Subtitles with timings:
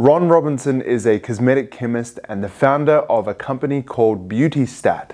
[0.00, 5.10] Ron Robinson is a cosmetic chemist and the founder of a company called BeautyStat.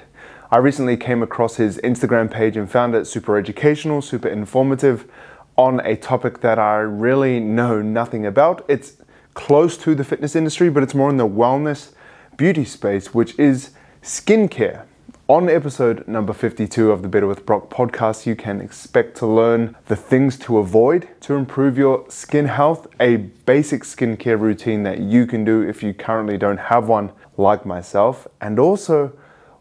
[0.51, 5.11] I recently came across his Instagram page and found it super educational, super informative
[5.57, 8.63] on a topic that I really know nothing about.
[8.69, 8.99] It's
[9.33, 11.93] close to the fitness industry, but it's more in the wellness
[12.37, 13.71] beauty space, which is
[14.03, 14.85] skincare.
[15.27, 19.75] On episode number 52 of the Better with Brock podcast, you can expect to learn
[19.87, 25.27] the things to avoid to improve your skin health, a basic skincare routine that you
[25.27, 29.17] can do if you currently don't have one, like myself, and also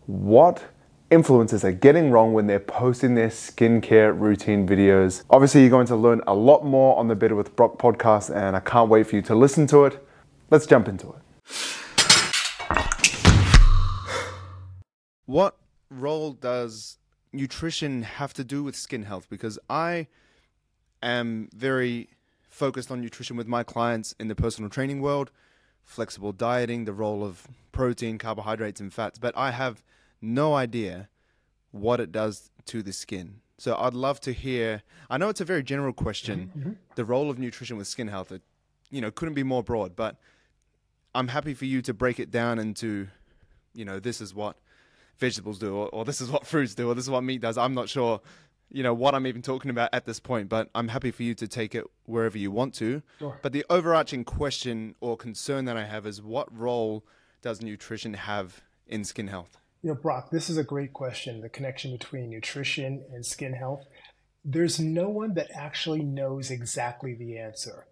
[0.05, 0.65] what
[1.09, 5.23] influencers are getting wrong when they're posting their skincare routine videos.
[5.29, 8.57] Obviously, you're going to learn a lot more on the Better with Brock podcast, and
[8.57, 10.05] I can't wait for you to listen to it.
[10.49, 11.82] Let's jump into it.
[15.25, 15.57] What
[15.89, 16.97] role does
[17.31, 19.27] nutrition have to do with skin health?
[19.29, 20.07] Because I
[21.01, 22.09] am very
[22.49, 25.31] focused on nutrition with my clients in the personal training world,
[25.83, 29.83] flexible dieting, the role of protein, carbohydrates, and fats, but I have
[30.21, 31.09] no idea
[31.71, 33.41] what it does to the skin.
[33.57, 34.83] So I'd love to hear.
[35.09, 36.71] I know it's a very general question, mm-hmm.
[36.95, 38.31] the role of nutrition with skin health.
[38.31, 38.41] It,
[38.89, 40.17] you know, couldn't be more broad, but
[41.15, 43.07] I'm happy for you to break it down into,
[43.73, 44.57] you know, this is what
[45.17, 47.57] vegetables do, or, or this is what fruits do, or this is what meat does.
[47.57, 48.21] I'm not sure,
[48.71, 51.33] you know, what I'm even talking about at this point, but I'm happy for you
[51.35, 53.01] to take it wherever you want to.
[53.19, 53.39] Sure.
[53.41, 57.05] But the overarching question or concern that I have is what role
[57.41, 59.57] does nutrition have in skin health?
[59.81, 63.85] You know, Brock, this is a great question the connection between nutrition and skin health.
[64.45, 67.85] There's no one that actually knows exactly the answer.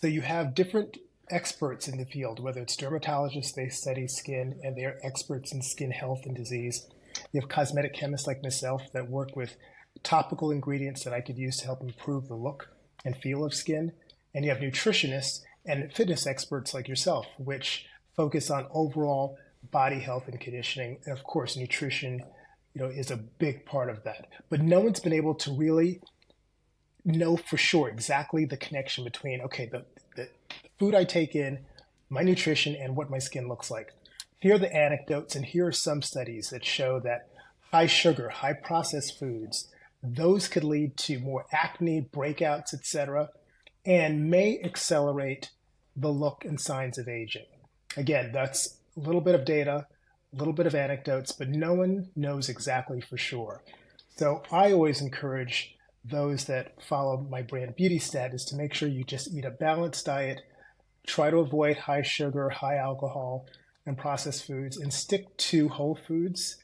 [0.00, 0.98] So you have different
[1.30, 5.90] experts in the field, whether it's dermatologists, they study skin and they're experts in skin
[5.90, 6.86] health and disease.
[7.32, 9.56] You have cosmetic chemists like myself that work with
[10.02, 12.70] topical ingredients that I could use to help improve the look
[13.04, 13.92] and feel of skin.
[14.34, 19.38] And you have nutritionists and fitness experts like yourself, which focus on overall
[19.70, 20.98] body health and conditioning.
[21.04, 22.22] And of course, nutrition,
[22.74, 24.28] you know, is a big part of that.
[24.48, 26.00] But no one's been able to really
[27.04, 29.84] know for sure exactly the connection between, okay, the,
[30.18, 30.28] the
[30.78, 31.60] food I take in,
[32.10, 33.92] my nutrition, and what my skin looks like.
[34.40, 37.28] Here are the anecdotes, and here are some studies that show that
[37.72, 39.68] high sugar, high processed foods,
[40.02, 43.30] those could lead to more acne, breakouts, etc.,
[43.84, 45.50] and may accelerate
[45.96, 47.46] the look and signs of aging.
[47.96, 49.86] Again, that's a little bit of data,
[50.32, 53.62] a little bit of anecdotes, but no one knows exactly for sure.
[54.16, 55.76] So I always encourage
[56.10, 59.50] those that follow my brand beauty BeautyStat is to make sure you just eat a
[59.50, 60.40] balanced diet,
[61.06, 63.46] try to avoid high sugar, high alcohol,
[63.86, 66.56] and processed foods, and stick to whole foods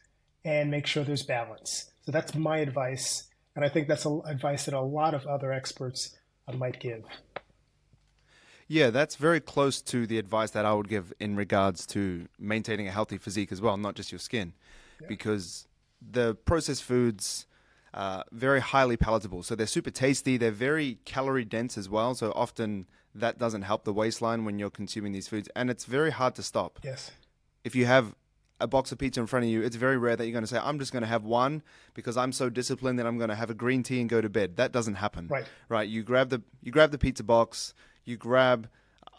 [0.44, 1.90] and make sure there's balance.
[2.04, 3.28] So that's my advice.
[3.56, 6.16] And I think that's advice that a lot of other experts
[6.46, 7.04] uh, might give.
[8.66, 12.88] Yeah, that's very close to the advice that I would give in regards to maintaining
[12.88, 14.54] a healthy physique as well, not just your skin.
[15.00, 15.06] Yeah.
[15.08, 15.66] Because
[16.00, 17.46] the processed foods
[17.94, 19.42] are very highly palatable.
[19.42, 22.14] So they're super tasty, they're very calorie dense as well.
[22.14, 25.48] So often that doesn't help the waistline when you're consuming these foods.
[25.54, 26.80] And it's very hard to stop.
[26.82, 27.12] Yes.
[27.62, 28.14] If you have
[28.60, 30.48] a box of pizza in front of you, it's very rare that you're going to
[30.48, 31.62] say, I'm just going to have one
[31.94, 34.28] because I'm so disciplined that I'm going to have a green tea and go to
[34.28, 34.56] bed.
[34.56, 35.28] That doesn't happen.
[35.28, 35.46] Right.
[35.68, 35.88] Right.
[35.88, 37.74] You grab the you grab the pizza box,
[38.04, 38.68] you grab,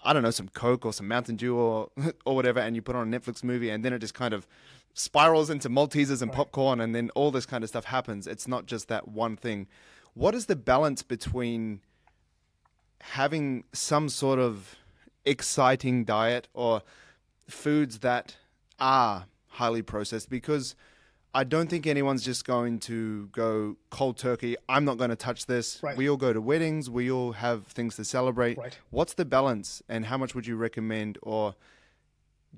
[0.03, 1.90] I don't know, some Coke or some Mountain Dew or
[2.25, 4.47] or whatever, and you put on a Netflix movie, and then it just kind of
[4.97, 6.38] spirals into Maltesers and right.
[6.38, 8.25] popcorn, and then all this kind of stuff happens.
[8.25, 9.67] It's not just that one thing.
[10.13, 11.81] What is the balance between
[13.01, 14.75] having some sort of
[15.25, 16.81] exciting diet or
[17.50, 18.38] foods that
[18.79, 20.29] are highly processed?
[20.29, 20.75] Because
[21.33, 24.56] I don't think anyone's just going to go cold turkey.
[24.69, 25.83] I'm not going to touch this.
[25.83, 25.97] Right.
[25.97, 26.89] We all go to weddings.
[26.89, 28.57] We all have things to celebrate.
[28.57, 28.77] Right.
[28.91, 31.56] What's the balance, and how much would you recommend or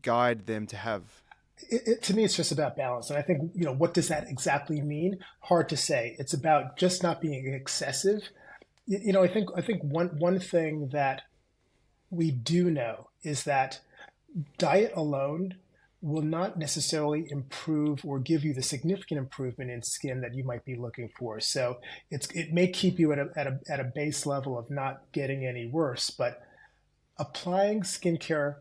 [0.03, 1.23] guide them to have?
[1.69, 3.09] It, it, to me, it's just about balance.
[3.09, 5.19] And I think, you know, what does that exactly mean?
[5.41, 6.15] Hard to say.
[6.19, 8.29] It's about just not being excessive.
[8.85, 11.23] You, you know, I think I think one one thing that
[12.09, 13.81] we do know is that
[14.57, 15.55] diet alone
[16.01, 20.63] will not necessarily improve or give you the significant improvement in skin that you might
[20.63, 21.39] be looking for.
[21.39, 21.79] So
[22.11, 25.01] it's it may keep you at a, at a, at a base level of not
[25.11, 26.41] getting any worse, but
[27.17, 28.57] applying skincare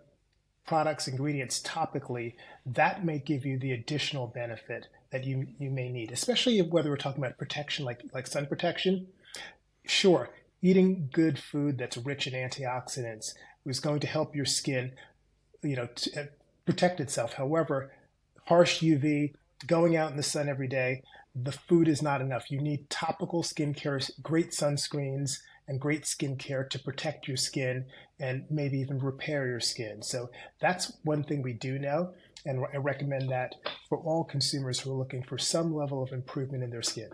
[0.66, 2.34] products, ingredients topically,
[2.64, 6.96] that may give you the additional benefit that you, you may need, especially whether we're
[6.96, 9.06] talking about protection like, like sun protection.
[9.86, 10.30] Sure,
[10.62, 13.34] eating good food that's rich in antioxidants
[13.64, 14.92] is going to help your skin,
[15.62, 16.24] you know, to, uh,
[16.64, 17.34] protect itself.
[17.34, 17.92] However,
[18.46, 19.34] harsh UV,
[19.66, 21.02] going out in the sun every day,
[21.34, 22.50] the food is not enough.
[22.50, 27.86] You need topical skincare, great sunscreens, and great skincare to protect your skin
[28.20, 30.02] and maybe even repair your skin.
[30.02, 30.30] So
[30.60, 32.14] that's one thing we do know.
[32.44, 33.54] And I recommend that
[33.88, 37.10] for all consumers who are looking for some level of improvement in their skin.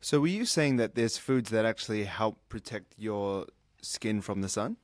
[0.00, 3.46] So, were you saying that there's foods that actually help protect your
[3.82, 4.78] skin from the sun?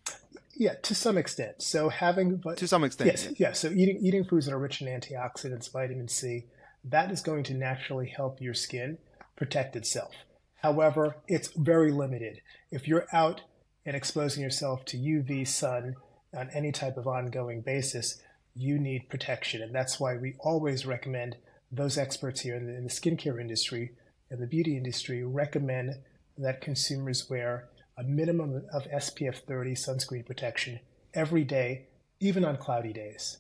[0.58, 1.62] Yeah, to some extent.
[1.62, 3.10] So having to some extent.
[3.10, 3.52] Yes, yeah.
[3.52, 6.46] So eating eating foods that are rich in antioxidants, vitamin C,
[6.84, 8.98] that is going to naturally help your skin
[9.36, 10.12] protect itself.
[10.58, 12.40] However, it's very limited.
[12.70, 13.42] If you're out
[13.86, 15.96] and exposing yourself to UV sun
[16.36, 18.20] on any type of ongoing basis,
[18.54, 21.36] you need protection, and that's why we always recommend
[21.70, 23.92] those experts here in the, in the skincare industry
[24.30, 25.94] and the beauty industry recommend
[26.36, 30.80] that consumers wear a minimum of SPF 30 sunscreen protection
[31.14, 31.86] every day,
[32.20, 33.38] even on cloudy days.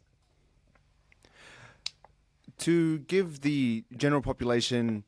[2.58, 5.04] To give the general population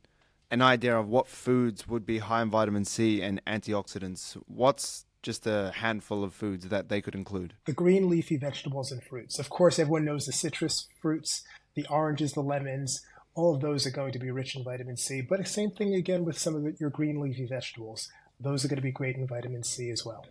[0.50, 5.46] an idea of what foods would be high in vitamin C and antioxidants, what's just
[5.46, 7.54] a handful of foods that they could include?
[7.66, 9.38] The green leafy vegetables and fruits.
[9.38, 11.42] Of course, everyone knows the citrus fruits,
[11.74, 13.02] the oranges, the lemons,
[13.34, 15.20] all of those are going to be rich in vitamin C.
[15.20, 18.10] But the same thing again with some of your green leafy vegetables.
[18.40, 20.26] Those are going to be great in vitamin C as well.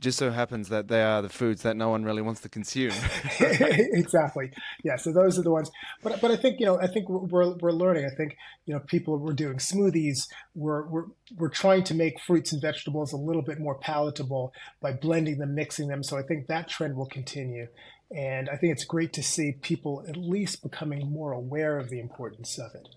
[0.00, 2.92] Just so happens that they are the foods that no one really wants to consume.
[3.40, 4.52] exactly.
[4.84, 4.96] Yeah.
[4.96, 5.70] So those are the ones.
[6.02, 8.04] But but I think you know I think we're we're learning.
[8.04, 10.28] I think you know people we're doing smoothies.
[10.54, 11.04] We're we're
[11.36, 15.54] we're trying to make fruits and vegetables a little bit more palatable by blending them,
[15.54, 16.02] mixing them.
[16.02, 17.68] So I think that trend will continue.
[18.14, 22.00] And I think it's great to see people at least becoming more aware of the
[22.00, 22.88] importance of it.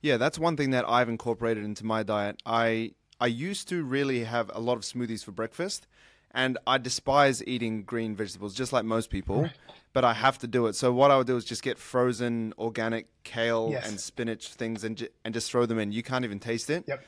[0.00, 2.40] Yeah, that's one thing that I've incorporated into my diet.
[2.44, 5.86] I I used to really have a lot of smoothies for breakfast,
[6.32, 9.50] and I despise eating green vegetables, just like most people.
[9.92, 10.74] But I have to do it.
[10.74, 13.88] So what I would do is just get frozen organic kale yes.
[13.88, 15.92] and spinach things, and and just throw them in.
[15.92, 16.84] You can't even taste it.
[16.88, 17.04] Yep.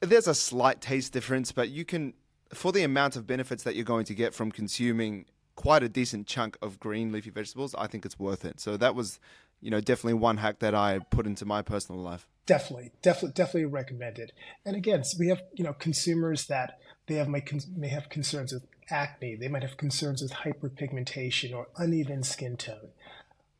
[0.00, 2.14] There's a slight taste difference, but you can,
[2.54, 5.26] for the amount of benefits that you're going to get from consuming
[5.56, 8.60] quite a decent chunk of green leafy vegetables, I think it's worth it.
[8.60, 9.20] So that was,
[9.60, 12.26] you know, definitely one hack that I put into my personal life.
[12.46, 14.32] Definitely, definitely, definitely recommended.
[14.66, 17.42] And again, we have you know consumers that they have may,
[17.74, 19.36] may have concerns with acne.
[19.36, 22.90] They might have concerns with hyperpigmentation or uneven skin tone.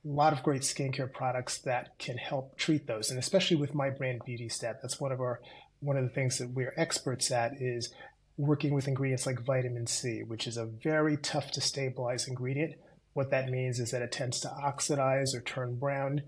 [0.05, 3.89] A lot of great skincare products that can help treat those, and especially with my
[3.89, 5.41] brand BeautyStat, that's one of our
[5.81, 7.93] one of the things that we're experts at is
[8.37, 12.75] working with ingredients like vitamin C, which is a very tough to stabilize ingredient.
[13.13, 16.23] What that means is that it tends to oxidize or turn brown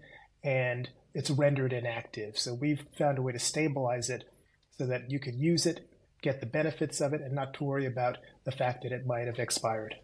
[0.45, 2.39] and it's rendered inactive.
[2.39, 4.31] So we've found a way to stabilize it
[4.77, 5.89] so that you can use it,
[6.21, 9.27] get the benefits of it, and not to worry about the fact that it might
[9.27, 9.97] have expired.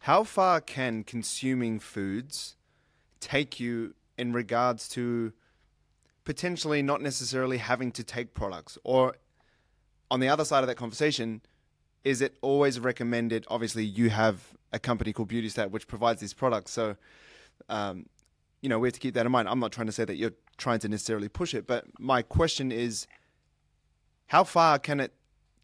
[0.00, 2.56] How far can consuming foods
[3.20, 5.34] take you in regards to
[6.24, 9.14] potentially not necessarily having to take products or
[10.10, 11.42] on the other side of that conversation,
[12.02, 13.44] is it always recommended?
[13.48, 16.96] Obviously, you have a company called BeautyStat which provides these products, so
[17.68, 18.06] um,
[18.64, 19.46] you know we have to keep that in mind.
[19.46, 22.72] I'm not trying to say that you're trying to necessarily push it, but my question
[22.72, 23.06] is,
[24.28, 25.12] how far can it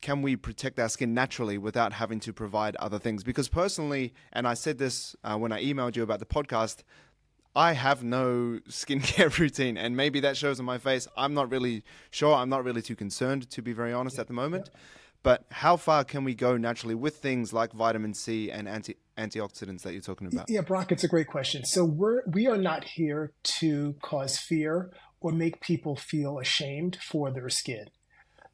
[0.02, 3.24] can we protect our skin naturally without having to provide other things?
[3.24, 6.82] Because personally, and I said this uh, when I emailed you about the podcast,
[7.56, 11.08] I have no skincare routine, and maybe that shows on my face.
[11.16, 12.34] I'm not really sure.
[12.34, 14.68] I'm not really too concerned, to be very honest, yeah, at the moment.
[14.70, 14.80] Yeah.
[15.22, 19.82] But how far can we go naturally with things like vitamin C and anti antioxidants
[19.82, 20.48] that you're talking about?
[20.48, 21.64] Yeah, Brock, it's a great question.
[21.64, 27.30] So we're we are not here to cause fear or make people feel ashamed for
[27.30, 27.90] their skin.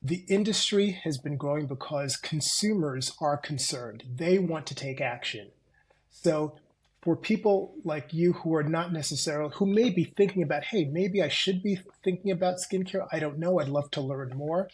[0.03, 4.05] The industry has been growing because consumers are concerned.
[4.15, 5.51] They want to take action.
[6.11, 6.57] So
[7.07, 11.23] for people like you who are not necessarily who may be thinking about hey maybe
[11.23, 14.69] i should be thinking about skincare i don't know i'd love to learn more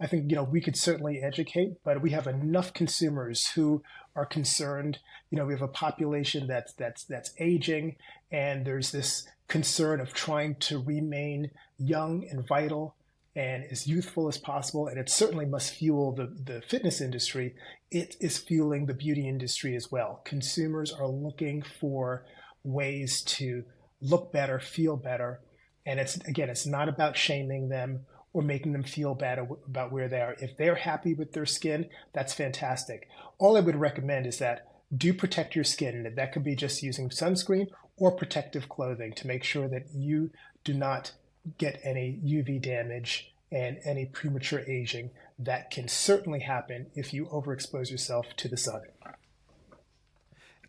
[0.00, 3.82] i think you know we could certainly educate but we have enough consumers who
[4.14, 4.98] are concerned
[5.30, 7.96] you know we have a population that's that's that's aging
[8.30, 12.96] and there's this concern of trying to remain young and vital
[13.36, 14.88] and as youthful as possible.
[14.88, 17.54] And it certainly must fuel the, the fitness industry.
[17.90, 20.22] It is fueling the beauty industry as well.
[20.24, 22.24] Consumers are looking for
[22.64, 23.64] ways to
[24.00, 25.40] look better, feel better.
[25.84, 30.08] And it's again, it's not about shaming them or making them feel bad about where
[30.08, 30.36] they are.
[30.38, 33.08] If they're happy with their skin, that's fantastic.
[33.38, 36.04] All I would recommend is that do protect your skin.
[36.04, 40.32] And that could be just using sunscreen or protective clothing to make sure that you
[40.64, 41.12] do not
[41.56, 47.90] get any UV damage and any premature aging that can certainly happen if you overexpose
[47.90, 48.82] yourself to the sun.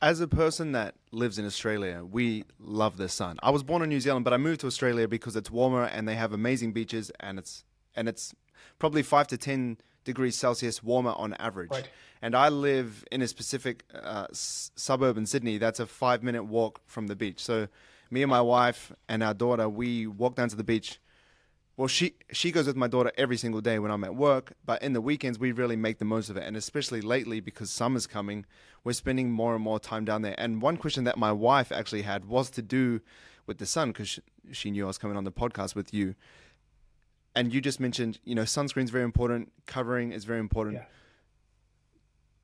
[0.01, 3.37] as a person that lives in Australia, we love the sun.
[3.41, 6.07] I was born in New Zealand, but I moved to Australia because it's warmer and
[6.07, 7.63] they have amazing beaches and it's
[7.95, 8.35] and it's
[8.79, 11.71] probably five to ten degrees Celsius warmer on average.
[11.71, 11.89] Right.
[12.21, 16.45] And I live in a specific uh, s- suburb in Sydney that's a five minute
[16.45, 17.43] walk from the beach.
[17.43, 17.67] So
[18.09, 20.99] me and my wife and our daughter, we walk down to the beach.
[21.75, 24.81] Well, she she goes with my daughter every single day when I'm at work, but
[24.81, 28.07] in the weekends we really make the most of it, and especially lately because summer's
[28.07, 28.47] coming,
[28.87, 30.33] we're spending more and more time down there.
[30.37, 33.01] And one question that my wife actually had was to do
[33.45, 34.21] with the sun because she,
[34.53, 36.15] she knew I was coming on the podcast with you,
[37.35, 40.75] and you just mentioned you know sunscreen is very important, covering is very important.
[40.77, 40.85] Yeah.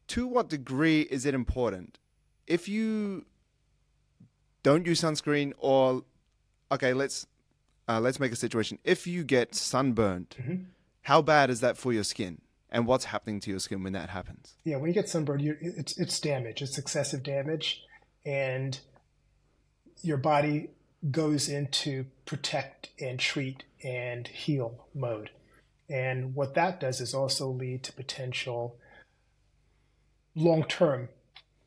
[0.09, 1.97] To what degree is it important?
[2.45, 3.25] If you
[4.63, 6.03] don't use sunscreen, or
[6.73, 7.25] okay, let's
[7.87, 8.79] uh, let's make a situation.
[8.83, 10.63] If you get sunburned, Mm-hmm.
[11.03, 12.41] how bad is that for your skin?
[12.73, 14.55] And what's happening to your skin when that happens?
[14.63, 16.63] Yeah, when you get sunburned, you it's it's damage.
[16.63, 17.83] It's excessive damage,
[18.25, 18.79] and
[20.01, 20.71] your body
[21.11, 25.29] goes into protect and treat and heal mode.
[25.87, 28.77] And what that does is also lead to potential
[30.35, 31.09] long-term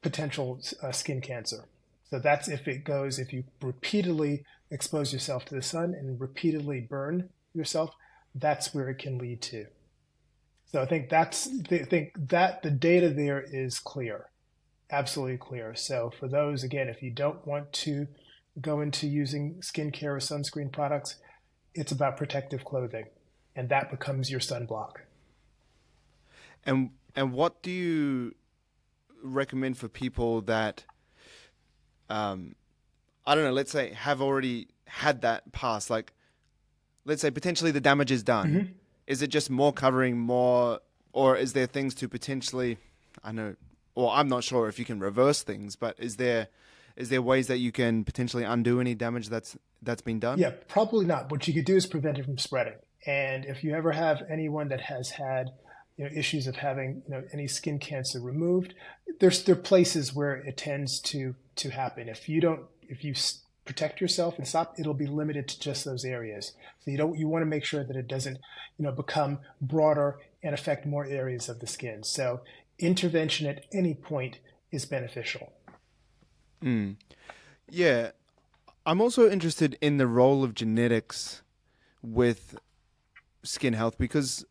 [0.02, 1.66] potential uh, skin cancer.
[2.10, 6.80] So that's if it goes if you repeatedly expose yourself to the sun and repeatedly
[6.80, 7.90] burn yourself,
[8.34, 9.66] that's where it can lead to.
[10.72, 14.30] So I think that's I think that the data there is clear,
[14.90, 15.74] absolutely clear.
[15.74, 18.08] So for those again, if you don't want to
[18.60, 21.16] go into using skincare or sunscreen products,
[21.74, 23.06] it's about protective clothing,
[23.54, 24.96] and that becomes your sunblock.
[26.64, 28.34] And and what do you
[29.22, 30.84] recommend for people that,
[32.10, 32.54] um,
[33.24, 36.12] I don't know, let's say have already had that pass, like,
[37.04, 38.74] let's say potentially the damage is done.
[39.06, 40.80] Is it just more covering, more,
[41.12, 42.78] or is there things to potentially,
[43.22, 43.54] I know,
[43.94, 46.48] or I'm not sure if you can reverse things, but is there,
[46.96, 50.38] is there ways that you can potentially undo any damage that's that's been done?
[50.38, 51.30] Yeah, probably not.
[51.30, 52.74] What you could do is prevent it from spreading.
[53.06, 55.52] And if you ever have anyone that has had
[55.96, 58.74] you know issues of having you know any skin cancer removed,
[59.20, 62.08] there's there are places where it tends to to happen.
[62.08, 63.14] If you don't if you
[63.66, 66.52] protect yourself and stop, it'll be limited to just those areas.
[66.80, 68.38] So you don't you want to make sure that it doesn't
[68.78, 72.02] you know become broader and affect more areas of the skin.
[72.04, 72.40] So
[72.78, 74.38] intervention at any point
[74.70, 75.52] is beneficial.
[76.62, 76.92] Hmm.
[77.68, 78.12] Yeah.
[78.86, 81.42] I'm also interested in the role of genetics
[82.02, 82.56] with
[83.42, 84.44] skin health because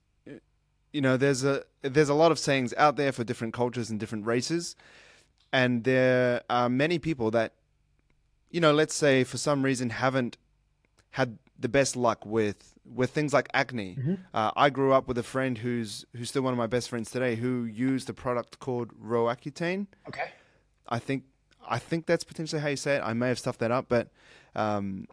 [0.92, 4.00] you know there's a there's a lot of sayings out there for different cultures and
[4.00, 4.76] different races
[5.52, 7.54] and there are many people that
[8.56, 10.38] you know let's say for some reason haven't
[11.12, 13.98] had the best luck with with things like acne.
[14.34, 17.12] Uh, I grew up with a friend who's who's still one of my best friends
[17.12, 19.88] today who used a product called Roaccutane.
[20.08, 20.30] Okay.
[20.88, 21.24] I think
[21.68, 23.02] I think that's potentially how you say it.
[23.04, 24.08] I may have stuffed that up, but
[24.56, 25.08] um,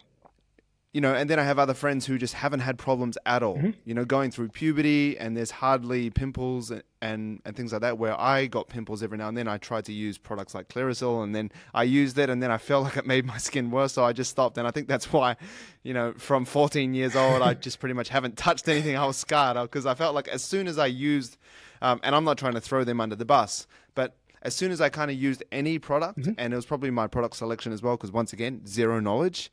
[0.93, 3.57] you know, and then I have other friends who just haven't had problems at all.
[3.87, 7.97] You know, going through puberty and there's hardly pimples and, and and things like that.
[7.97, 9.49] Where I got pimples every now and then.
[9.49, 12.59] I tried to use products like Clearasil, and then I used it, and then I
[12.59, 14.59] felt like it made my skin worse, so I just stopped.
[14.59, 15.37] And I think that's why,
[15.83, 18.97] you know, from 14 years old, I just pretty much haven't touched anything.
[18.97, 21.39] I was scarred because I felt like as soon as I used,
[21.81, 24.81] um, and I'm not trying to throw them under the bus, but as soon as
[24.81, 27.97] I kind of used any product, and it was probably my product selection as well,
[27.97, 29.51] because once again, zero knowledge.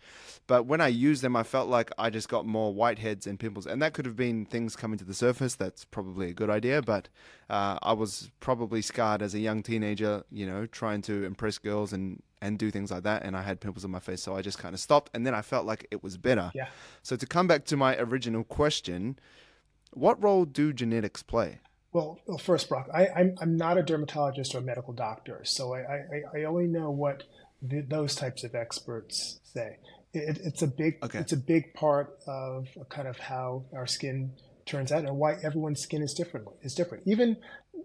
[0.47, 3.67] But when I used them, I felt like I just got more whiteheads and pimples,
[3.67, 5.55] and that could have been things coming to the surface.
[5.55, 7.07] That's probably a good idea, but
[7.49, 11.93] uh, I was probably scarred as a young teenager, you know, trying to impress girls
[11.93, 14.41] and and do things like that, and I had pimples on my face, so I
[14.41, 16.51] just kind of stopped, and then I felt like it was better.
[16.55, 16.67] Yeah.
[17.03, 19.19] So to come back to my original question,
[19.91, 21.59] what role do genetics play?
[21.91, 25.73] Well, well first, Brock, I, I'm, I'm not a dermatologist or a medical doctor, so
[25.73, 27.23] I, I, I only know what
[27.61, 29.77] the, those types of experts say.
[30.13, 31.19] It, it's a big Okay.
[31.19, 34.31] it's a big part of kind of how our skin
[34.65, 36.47] turns out and why everyone's skin is different.
[36.63, 37.03] Is different.
[37.07, 37.37] Even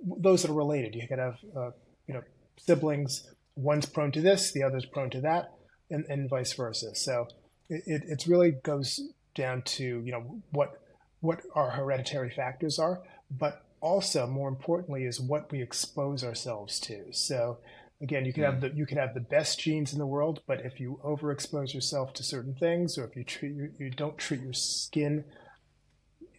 [0.02, 1.70] those that are related, you could have uh,
[2.06, 2.22] you know
[2.56, 3.28] siblings.
[3.56, 5.52] One's prone to this, the other's prone to that,
[5.90, 6.94] and, and vice versa.
[6.94, 7.28] So
[7.68, 9.00] it, it it's really goes
[9.34, 10.80] down to you know what
[11.20, 17.12] what our hereditary factors are, but also more importantly is what we expose ourselves to.
[17.12, 17.58] So
[18.00, 20.64] again, you can have the you can have the best genes in the world, but
[20.64, 24.40] if you overexpose yourself to certain things, or if you treat you, you don't treat
[24.40, 25.24] your skin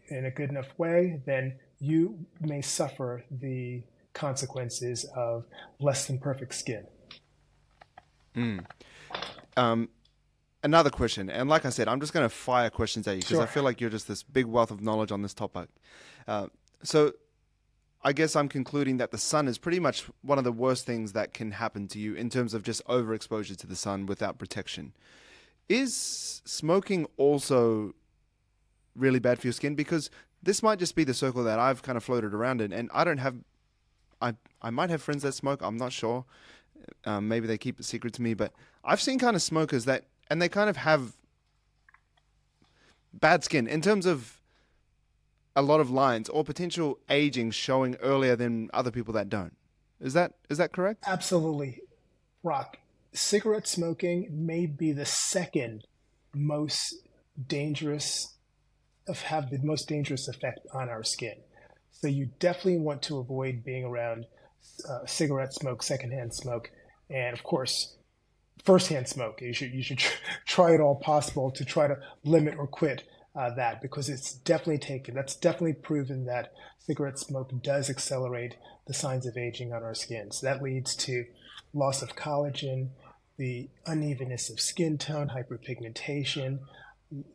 [0.07, 3.83] in a good enough way, then you may suffer the
[4.13, 5.45] consequences of
[5.79, 6.87] less than perfect skin.
[9.55, 9.89] Um,
[10.63, 13.39] another question, and like I said, I'm just going to fire questions at you because
[13.39, 15.69] I feel like you're just this big wealth of knowledge on this topic.
[16.27, 16.47] Uh,
[16.83, 17.13] so,
[18.05, 21.13] I guess I'm concluding that the sun is pretty much one of the worst things
[21.13, 24.93] that can happen to you in terms of just overexposure to the sun without protection.
[25.67, 27.95] Is smoking also
[28.95, 29.73] really bad for your skin?
[29.73, 30.11] Because
[30.43, 33.03] this might just be the circle that I've kind of floated around in, and I
[33.03, 33.37] don't have.
[34.21, 35.63] I I might have friends that smoke.
[35.63, 36.25] I'm not sure.
[37.05, 40.03] Um, maybe they keep it secret to me, but I've seen kind of smokers that,
[40.29, 41.13] and they kind of have
[43.11, 44.34] bad skin in terms of
[45.55, 49.55] a lot of lines or potential aging showing earlier than other people that don't.
[49.99, 51.03] Is that is that correct?
[51.07, 51.81] Absolutely,
[52.43, 52.77] Brock.
[53.13, 55.85] Cigarette smoking may be the second
[56.33, 56.95] most
[57.47, 58.35] dangerous
[59.07, 61.35] of have the most dangerous effect on our skin.
[61.91, 64.25] So you definitely want to avoid being around
[64.89, 66.71] uh, cigarette smoke, secondhand smoke,
[67.09, 67.95] and of course,
[68.63, 69.41] firsthand smoke.
[69.41, 70.03] You should you should
[70.45, 73.03] try it all possible to try to limit or quit
[73.35, 75.13] uh, that because it's definitely taken.
[75.13, 78.55] That's definitely proven that cigarette smoke does accelerate
[78.87, 80.31] the signs of aging on our skin.
[80.31, 81.25] So that leads to
[81.73, 82.89] loss of collagen,
[83.37, 86.59] the unevenness of skin tone, hyperpigmentation,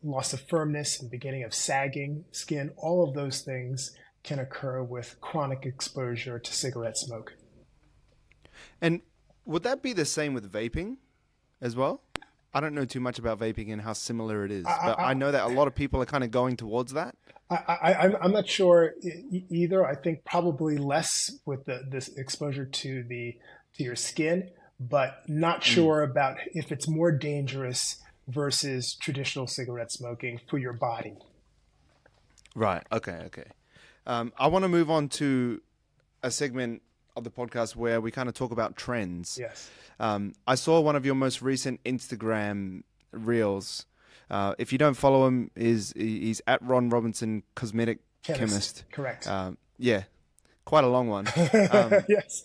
[0.03, 2.71] loss of firmness, and beginning of sagging skin.
[2.77, 7.33] All of those things can occur with chronic exposure to cigarette smoke.
[8.79, 9.01] And
[9.45, 10.97] would that be the same with vaping
[11.61, 12.01] as well?
[12.53, 15.03] I don't know too much about vaping and how similar it is, I, but I,
[15.11, 17.15] I, know that a lot of people are kind of going towards that.
[17.49, 18.93] I, am not sure
[19.49, 19.85] either.
[19.85, 23.35] I think probably less with the, this exposure to the
[23.75, 25.63] to your skin, but not mm.
[25.63, 26.11] sure mm.
[26.11, 31.15] about if it's more dangerous versus traditional cigarette smoking for your body.
[32.55, 32.83] Right.
[32.91, 33.23] Okay.
[33.25, 33.47] Okay.
[34.05, 35.61] Um, I want to move on to
[36.23, 36.81] a segment
[37.15, 39.37] of the podcast where we kind of talk about trends.
[39.39, 39.69] Yes.
[39.99, 43.85] Um, I saw one of your most recent Instagram reels.
[44.29, 48.39] Uh, if you don't follow him, is he's at Ron Robinson Cosmetic Chemist.
[48.39, 48.83] Chemist.
[48.91, 49.27] Correct.
[49.27, 50.03] Um, yeah,
[50.65, 51.27] quite a long one.
[51.71, 52.43] Um, yes.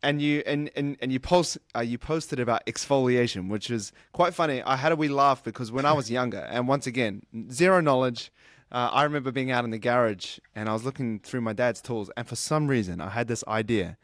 [0.00, 4.32] And you and, and, and you post uh, you posted about exfoliation, which is quite
[4.32, 4.62] funny.
[4.62, 8.30] I had a wee laugh because when I was younger, and once again, zero knowledge,
[8.70, 11.80] uh, I remember being out in the garage and I was looking through my dad's
[11.80, 13.96] tools, and for some reason, I had this idea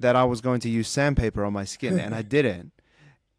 [0.00, 2.72] that I was going to use sandpaper on my skin, and I didn't.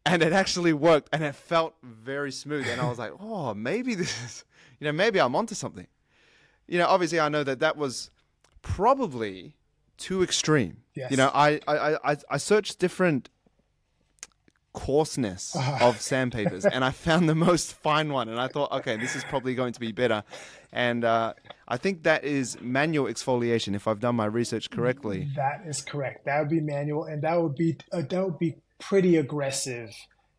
[0.06, 2.66] And it actually worked, and it felt very smooth.
[2.68, 4.44] And I was like, oh, maybe this is,
[4.78, 5.86] you know, maybe I'm onto something.
[6.66, 8.10] You know, obviously, I know that that was
[8.62, 9.56] probably
[9.96, 10.78] too extreme.
[10.94, 11.10] Yes.
[11.10, 13.28] You know, I, I, I, I searched different
[14.74, 19.16] coarseness of sandpapers, and I found the most fine one, and I thought, okay, this
[19.16, 20.22] is probably going to be better.
[20.72, 21.32] And uh,
[21.66, 25.30] I think that is manual exfoliation, if I've done my research correctly.
[25.36, 26.26] That is correct.
[26.26, 29.90] That would be manual, and that would be uh, that would be pretty aggressive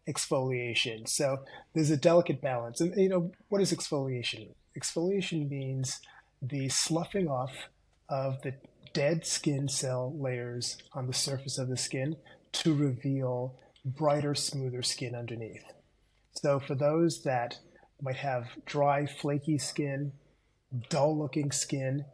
[0.08, 1.08] exfoliation.
[1.08, 1.40] So
[1.74, 4.50] there's a delicate balance, and you know what is exfoliation?
[4.78, 6.00] Exfoliation means
[6.42, 7.70] the sloughing off
[8.10, 8.54] of the
[8.94, 12.16] dead skin cell layers on the surface of the skin
[12.52, 15.64] to reveal brighter, smoother skin underneath.
[16.32, 17.60] So for those that
[18.02, 20.12] might have dry, flaky skin,
[20.90, 22.06] dull looking skin,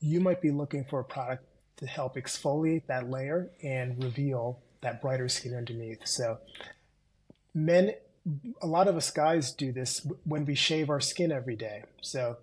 [0.00, 1.44] you might be looking for a product
[1.78, 6.06] to help exfoliate that layer and reveal that brighter skin underneath.
[6.06, 6.38] So
[7.54, 7.92] men,
[8.60, 11.84] a lot of us guys do this when we shave our skin every day.
[12.02, 12.38] So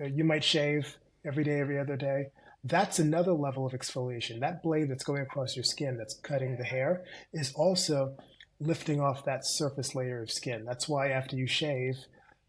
[0.00, 2.26] uh, you might shave every day, every other day
[2.64, 4.40] that's another level of exfoliation.
[4.40, 8.16] That blade that's going across your skin that's cutting the hair is also
[8.60, 10.64] lifting off that surface layer of skin.
[10.66, 11.96] That's why after you shave,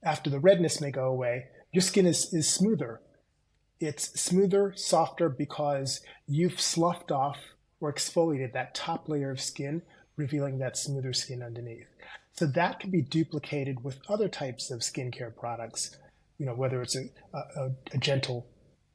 [0.03, 2.99] after the redness may go away, your skin is, is smoother.
[3.79, 7.37] It's smoother, softer because you've sloughed off
[7.79, 9.81] or exfoliated that top layer of skin,
[10.17, 11.87] revealing that smoother skin underneath.
[12.33, 15.97] So that can be duplicated with other types of skincare products,
[16.37, 18.45] you know, whether it's a, a, a gentle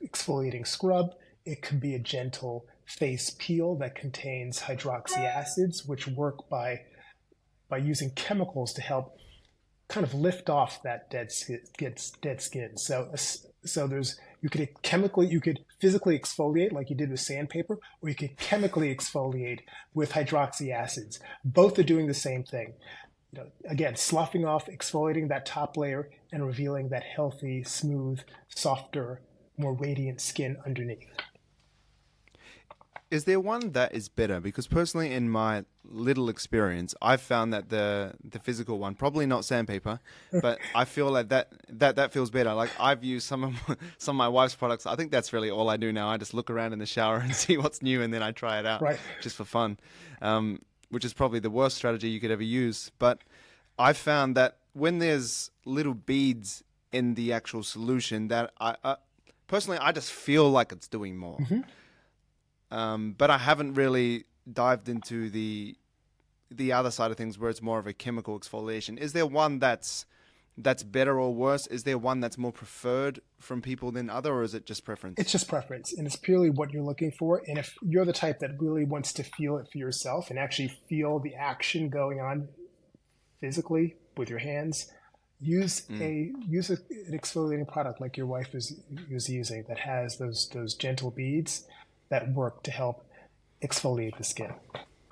[0.04, 1.14] exfoliating scrub.
[1.44, 6.82] It could be a gentle face peel that contains hydroxy acids, which work by
[7.68, 9.18] by using chemicals to help
[9.88, 12.76] kind of lift off that dead skin, gets dead skin.
[12.76, 13.12] So
[13.64, 18.08] so there's you could chemically you could physically exfoliate like you did with sandpaper, or
[18.08, 19.60] you could chemically exfoliate
[19.94, 21.18] with hydroxy acids.
[21.44, 22.74] Both are doing the same thing.
[23.32, 29.20] You know, again, sloughing off, exfoliating that top layer, and revealing that healthy, smooth, softer
[29.56, 31.06] more radiant skin underneath.
[33.08, 34.40] Is there one that is better?
[34.40, 39.44] Because personally, in my little experience, I've found that the the physical one, probably not
[39.44, 40.00] sandpaper,
[40.42, 42.52] but I feel like that that that feels better.
[42.52, 44.86] Like I've used some of my, some of my wife's products.
[44.86, 46.08] I think that's really all I do now.
[46.08, 48.58] I just look around in the shower and see what's new, and then I try
[48.58, 48.98] it out, right.
[49.20, 49.78] just for fun.
[50.20, 52.90] Um, which is probably the worst strategy you could ever use.
[52.98, 53.20] But
[53.78, 58.96] I've found that when there's little beads in the actual solution, that I,
[59.46, 61.38] personally, I just feel like it's doing more.
[61.38, 61.60] Mm-hmm.
[62.76, 65.76] Um, but I haven't really dived into the
[66.50, 68.98] the other side of things where it's more of a chemical exfoliation.
[68.98, 70.06] Is there one that's
[70.58, 71.66] that's better or worse?
[71.66, 75.18] Is there one that's more preferred from people than other, or is it just preference?
[75.18, 77.42] It's just preference, and it's purely what you're looking for.
[77.46, 80.68] And if you're the type that really wants to feel it for yourself and actually
[80.88, 82.48] feel the action going on
[83.40, 84.90] physically with your hands,
[85.40, 86.00] use mm.
[86.00, 90.48] a use a, an exfoliating product like your wife is is using that has those
[90.48, 91.66] those gentle beads
[92.08, 93.04] that work to help
[93.62, 94.52] exfoliate the skin.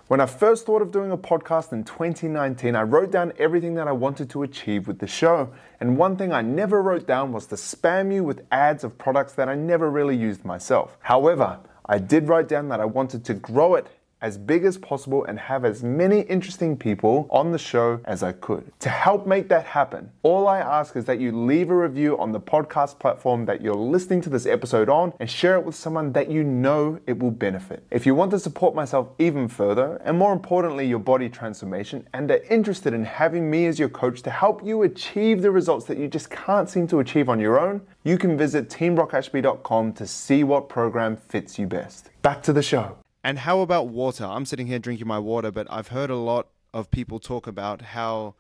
[0.07, 3.89] When I first thought of doing a podcast in 2019, I wrote down everything that
[3.89, 5.51] I wanted to achieve with the show.
[5.81, 9.33] And one thing I never wrote down was to spam you with ads of products
[9.33, 10.99] that I never really used myself.
[11.01, 13.87] However, I did write down that I wanted to grow it
[14.25, 18.33] as big as possible and have as many interesting people on the show as I
[18.33, 18.73] could.
[18.81, 22.33] To help make that happen, all I ask is that you leave a review on
[22.33, 26.13] the podcast platform that you're listening to this episode on and share it with someone
[26.15, 27.85] that you know it will benefit.
[27.91, 32.31] If you want to support myself even further, and more importantly, your body transformation, and
[32.31, 35.99] are interested in having me as your coach to help you achieve the results that
[35.99, 40.45] you just can't seem to achieve on your own, you can visit teambrockashby.com to see
[40.45, 42.09] what program fits you best.
[42.23, 43.04] Back to the show.
[43.25, 44.27] And how about water?
[44.27, 47.81] I'm sitting here drinking my water, but I've heard a lot of people talk about
[47.81, 48.35] how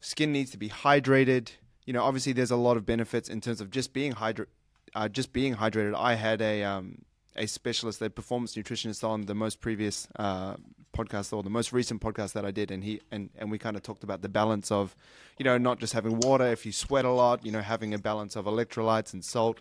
[0.00, 1.52] skin needs to be hydrated.
[1.86, 4.48] You know, obviously there's a lot of benefits in terms of just being hydra-
[4.96, 5.94] uh, just being hydrated.
[5.94, 7.02] I had a um,
[7.36, 10.56] a specialist, a performance nutritionist, on the most previous uh,
[10.92, 13.76] podcast or the most recent podcast that I did, and he and and we kind
[13.76, 14.96] of talked about the balance of,
[15.38, 16.46] you know, not just having water.
[16.46, 19.60] If you sweat a lot, you know, having a balance of electrolytes and salt.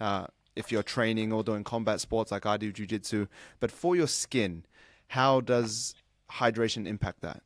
[0.00, 3.26] Uh, if you're training or doing combat sports like I do jiu-jitsu
[3.58, 4.64] but for your skin
[5.08, 5.94] how does
[6.30, 7.42] hydration impact that?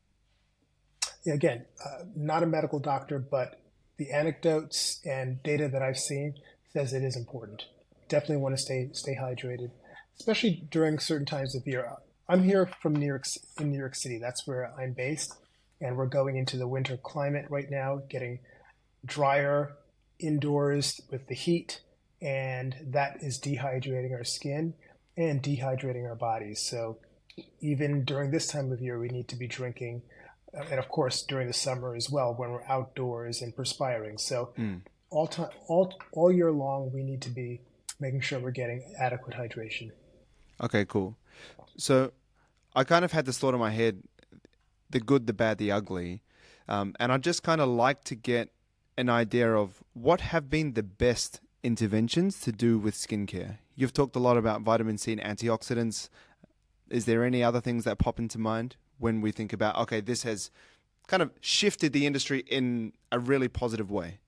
[1.25, 3.61] Yeah, again uh, not a medical doctor but
[3.97, 6.35] the anecdotes and data that I've seen
[6.73, 7.67] says it is important.
[8.09, 9.71] Definitely want to stay stay hydrated
[10.19, 11.91] especially during certain times of year.
[12.29, 13.25] I'm here from New York
[13.59, 14.19] in New York City.
[14.19, 15.35] That's where I'm based
[15.81, 18.41] and we're going into the winter climate right now getting
[19.05, 19.77] drier
[20.19, 21.81] indoors with the heat
[22.25, 24.73] and that is dehydrating our skin
[25.17, 26.59] and dehydrating our bodies.
[26.59, 26.97] So
[27.61, 30.03] even during this time of year, we need to be drinking,
[30.57, 34.17] uh, and of course during the summer as well when we're outdoors and perspiring.
[34.17, 34.81] So mm.
[35.11, 37.61] all time, all all year long, we need to be
[38.01, 39.91] making sure we're getting adequate hydration.
[40.63, 41.17] Okay, cool.
[41.77, 42.13] So
[42.75, 44.03] I kind of had this thought in my head:
[44.89, 46.23] the good, the bad, the ugly,
[46.69, 48.49] um, and I just kind of like to get
[48.97, 53.59] an idea of what have been the best interventions to do with skincare?
[53.75, 56.09] You've talked a lot about vitamin C and antioxidants.
[56.91, 60.23] Is there any other things that pop into mind when we think about, okay, this
[60.23, 60.51] has
[61.09, 64.19] kind of shifted the industry in a really positive way?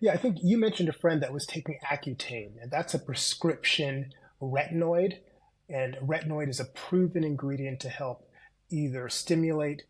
[0.00, 4.12] Yeah, I think you mentioned a friend that was taking Accutane, and that's a prescription
[4.40, 5.18] retinoid.
[5.68, 8.28] And retinoid is a proven ingredient to help
[8.70, 9.84] either stimulate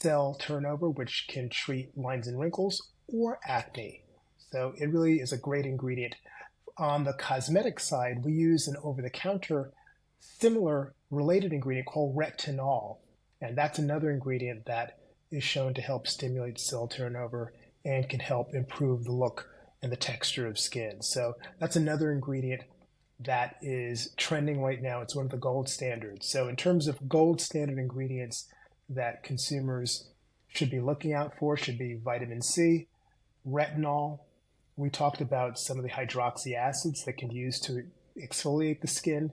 [0.00, 4.02] cell turnover, which can treat lines and wrinkles, or acne.
[4.50, 6.14] So it really is a great ingredient.
[6.76, 9.72] On the cosmetic side, we use an over the counter
[10.20, 12.98] similar related ingredient called retinol.
[13.40, 14.98] And that's another ingredient that
[15.30, 17.52] is shown to help stimulate cell turnover
[17.84, 19.48] and can help improve the look
[19.82, 21.02] and the texture of skin.
[21.02, 22.62] So that's another ingredient
[23.20, 25.00] that is trending right now.
[25.00, 26.28] It's one of the gold standards.
[26.28, 28.46] So, in terms of gold standard ingredients
[28.88, 30.08] that consumers
[30.48, 32.86] should be looking out for, should be vitamin C,
[33.46, 34.20] retinol,
[34.78, 37.84] we talked about some of the hydroxy acids that can use to
[38.16, 39.32] exfoliate the skin,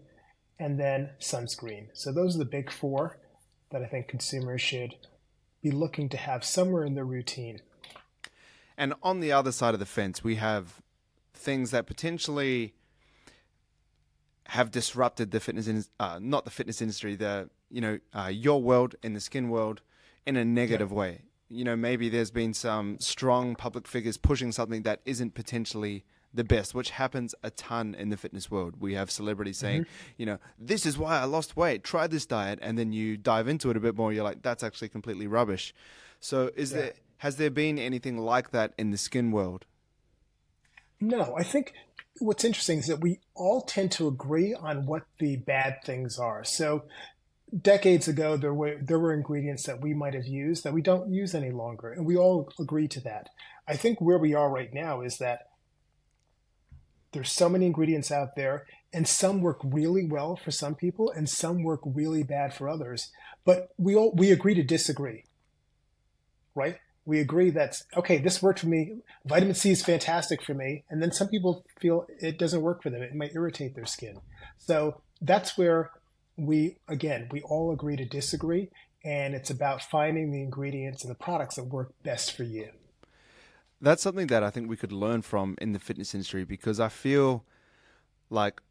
[0.60, 1.88] and then sunscreen.
[1.94, 3.18] So those are the big four
[3.72, 4.96] that I think consumers should
[5.62, 7.62] be looking to have somewhere in their routine.
[8.78, 10.82] And on the other side of the fence, we have
[11.34, 12.74] things that potentially
[14.48, 18.62] have disrupted the fitness, in, uh, not the fitness industry, the you know uh, your
[18.62, 19.82] world in the skin world
[20.26, 20.98] in a negative yeah.
[20.98, 26.04] way you know, maybe there's been some strong public figures pushing something that isn't potentially
[26.34, 28.76] the best, which happens a ton in the fitness world.
[28.80, 30.14] We have celebrities saying, mm-hmm.
[30.18, 32.60] you know, this is why I lost weight, try this diet.
[32.62, 35.74] And then you dive into it a bit more, you're like, that's actually completely rubbish.
[36.20, 36.78] So is yeah.
[36.78, 39.66] there, has there been anything like that in the skin world?
[41.00, 41.74] No, I think
[42.20, 46.44] what's interesting is that we all tend to agree on what the bad things are.
[46.44, 46.84] So
[47.62, 51.10] decades ago there were there were ingredients that we might have used that we don't
[51.12, 53.30] use any longer and we all agree to that
[53.68, 55.50] i think where we are right now is that
[57.12, 61.30] there's so many ingredients out there and some work really well for some people and
[61.30, 63.12] some work really bad for others
[63.46, 65.24] but we all we agree to disagree
[66.56, 68.98] right we agree that okay, this worked for me.
[69.26, 72.90] Vitamin C is fantastic for me, and then some people feel it doesn't work for
[72.90, 73.04] them.
[73.04, 74.20] It might irritate their skin.
[74.58, 75.92] So that's where
[76.38, 78.70] we again we all agree to disagree,
[79.04, 82.70] and it's about finding the ingredients and the products that work best for you.
[83.82, 86.90] That's something that I think we could learn from in the fitness industry because I
[86.90, 87.46] feel
[88.30, 88.62] like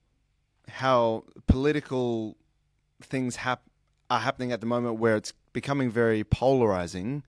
[0.69, 2.37] how political
[3.03, 3.69] things hap-
[4.11, 7.23] are happening at the moment where it's becoming very polarizing.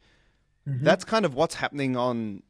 [0.67, 0.85] Mm-hmm.
[0.85, 2.43] That's kind of what's happening on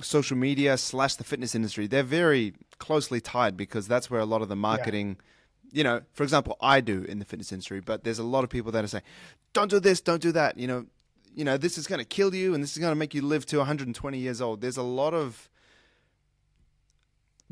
[0.00, 1.86] social media slash the fitness industry.
[1.86, 5.24] They're very closely tied because that's where a lot of the marketing, yeah.
[5.72, 8.50] You know, for example, I do in the fitness industry, but there's a lot of
[8.50, 9.04] people that are saying,
[9.52, 10.58] don't do this, don't do that.
[10.58, 10.86] You know,
[11.34, 13.22] you know, this is going to kill you and this is going to make you
[13.22, 14.60] live to 120 years old.
[14.60, 15.48] There's a lot of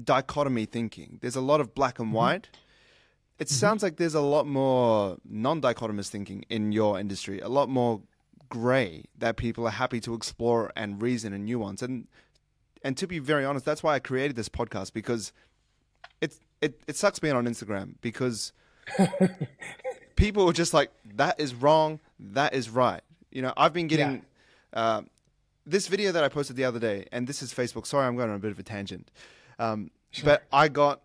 [0.02, 1.18] dichotomy thinking.
[1.20, 2.16] There's a lot of black and mm-hmm.
[2.16, 2.48] white.
[3.38, 3.54] It mm-hmm.
[3.54, 8.02] sounds like there's a lot more non-dichotomous thinking in your industry, a lot more
[8.48, 11.82] gray that people are happy to explore and reason and nuance.
[11.82, 12.08] And
[12.82, 15.32] and to be very honest, that's why I created this podcast because
[16.60, 18.52] it, it sucks being on Instagram because
[20.16, 23.02] people are just like that is wrong, that is right.
[23.30, 24.22] You know, I've been getting
[24.72, 24.80] yeah.
[24.80, 25.02] uh,
[25.66, 27.86] this video that I posted the other day, and this is Facebook.
[27.86, 29.10] Sorry, I'm going on a bit of a tangent,
[29.58, 30.24] um, sure.
[30.24, 31.02] but I got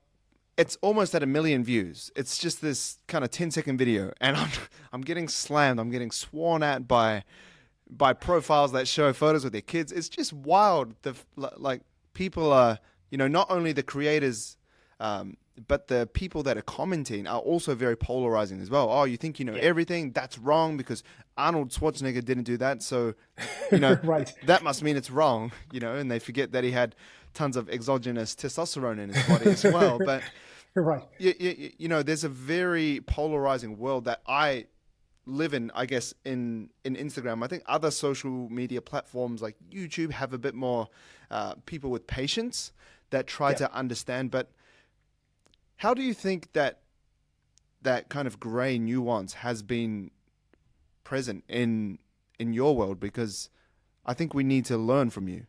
[0.57, 2.11] it's almost at a million views.
[2.15, 4.49] It's just this kind of 10 second video, and I'm
[4.91, 5.79] I'm getting slammed.
[5.79, 7.23] I'm getting sworn at by
[7.89, 9.91] by profiles that show photos with their kids.
[9.91, 10.95] It's just wild.
[11.03, 11.81] The like
[12.13, 14.57] people are you know not only the creators.
[14.99, 15.37] Um,
[15.67, 18.89] but the people that are commenting are also very polarizing as well.
[18.89, 19.61] Oh, you think you know yeah.
[19.61, 20.11] everything?
[20.11, 21.03] That's wrong because
[21.37, 22.81] Arnold Schwarzenegger didn't do that.
[22.81, 23.13] So,
[23.71, 24.31] you know, right.
[24.45, 26.95] that must mean it's wrong, you know, and they forget that he had
[27.33, 29.99] tons of exogenous testosterone in his body as well.
[30.03, 30.23] But
[30.75, 34.65] right, you, you, you know, there's a very polarizing world that I
[35.25, 35.71] live in.
[35.75, 40.39] I guess in in Instagram, I think other social media platforms like YouTube have a
[40.39, 40.87] bit more
[41.29, 42.71] uh, people with patience
[43.11, 43.57] that try yeah.
[43.57, 44.31] to understand.
[44.31, 44.51] But
[45.83, 46.79] how do you think that
[47.81, 50.11] that kind of gray nuance has been
[51.03, 51.99] present in
[52.39, 53.01] in your world?
[53.01, 53.49] Because
[54.05, 55.45] I think we need to learn from you.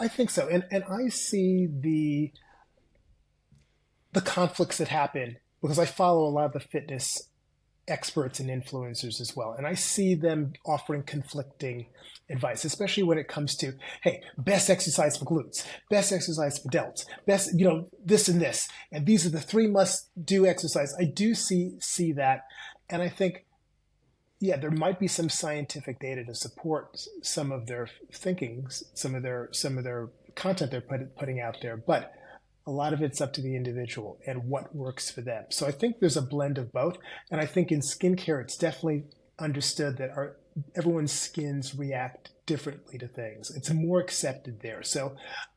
[0.00, 2.32] I think so, and and I see the
[4.12, 7.27] the conflicts that happen because I follow a lot of the fitness
[7.88, 11.86] experts and influencers as well, and I see them offering conflicting
[12.30, 13.72] advice, especially when it comes to
[14.02, 18.68] hey, best exercise for glutes, best exercise for delts, best you know this and this,
[18.92, 20.94] and these are the three must do exercise.
[20.98, 22.44] I do see see that,
[22.90, 23.46] and I think
[24.40, 29.22] yeah, there might be some scientific data to support some of their thinkings, some of
[29.22, 32.12] their some of their content they're put, putting out there, but
[32.68, 35.44] a lot of it's up to the individual and what works for them.
[35.48, 36.98] So I think there's a blend of both,
[37.30, 39.04] and I think in skincare it's definitely
[39.38, 40.36] understood that our
[40.74, 43.50] everyone's skins react differently to things.
[43.56, 44.82] It's more accepted there.
[44.82, 45.16] So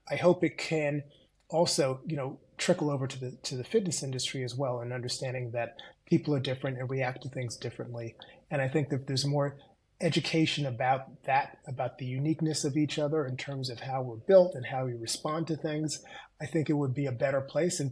[0.09, 1.03] I hope it can
[1.49, 5.51] also, you know, trickle over to the to the fitness industry as well, and understanding
[5.51, 8.15] that people are different and react to things differently.
[8.49, 9.57] And I think that there's more
[9.99, 14.55] education about that, about the uniqueness of each other in terms of how we're built
[14.55, 16.03] and how we respond to things.
[16.41, 17.91] I think it would be a better place and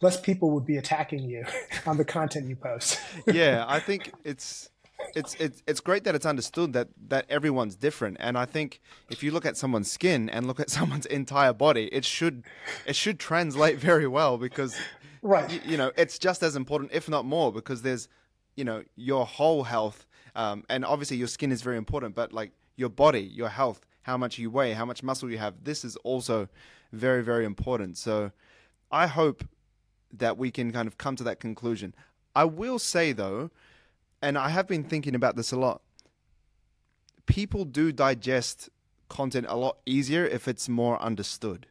[0.00, 1.44] less people would be attacking you
[1.86, 2.98] on the content you post.
[3.26, 4.70] yeah, I think it's
[5.14, 9.20] it's it's it's great that it's understood that that everyone's different and i think if
[9.20, 12.44] you look at someone's skin and look at someone's entire body it should
[12.86, 14.76] it should translate very well because
[15.22, 18.08] right you, you know it's just as important if not more because there's
[18.54, 22.52] you know your whole health um, and obviously your skin is very important but like
[22.76, 25.96] your body your health how much you weigh how much muscle you have this is
[25.96, 26.48] also
[26.92, 28.30] very very important so
[28.90, 29.44] i hope
[30.12, 31.94] that we can kind of come to that conclusion
[32.36, 33.50] i will say though
[34.20, 35.82] and i have been thinking about this a lot
[37.26, 38.68] people do digest
[39.08, 41.66] content a lot easier if it's more understood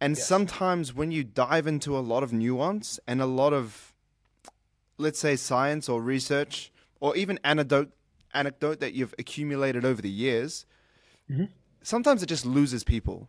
[0.00, 0.26] and yes.
[0.26, 3.94] sometimes when you dive into a lot of nuance and a lot of
[4.98, 7.92] let's say science or research or even anecdote
[8.34, 10.66] anecdote that you've accumulated over the years,
[11.30, 11.44] mm-hmm.
[11.82, 13.28] sometimes it just loses people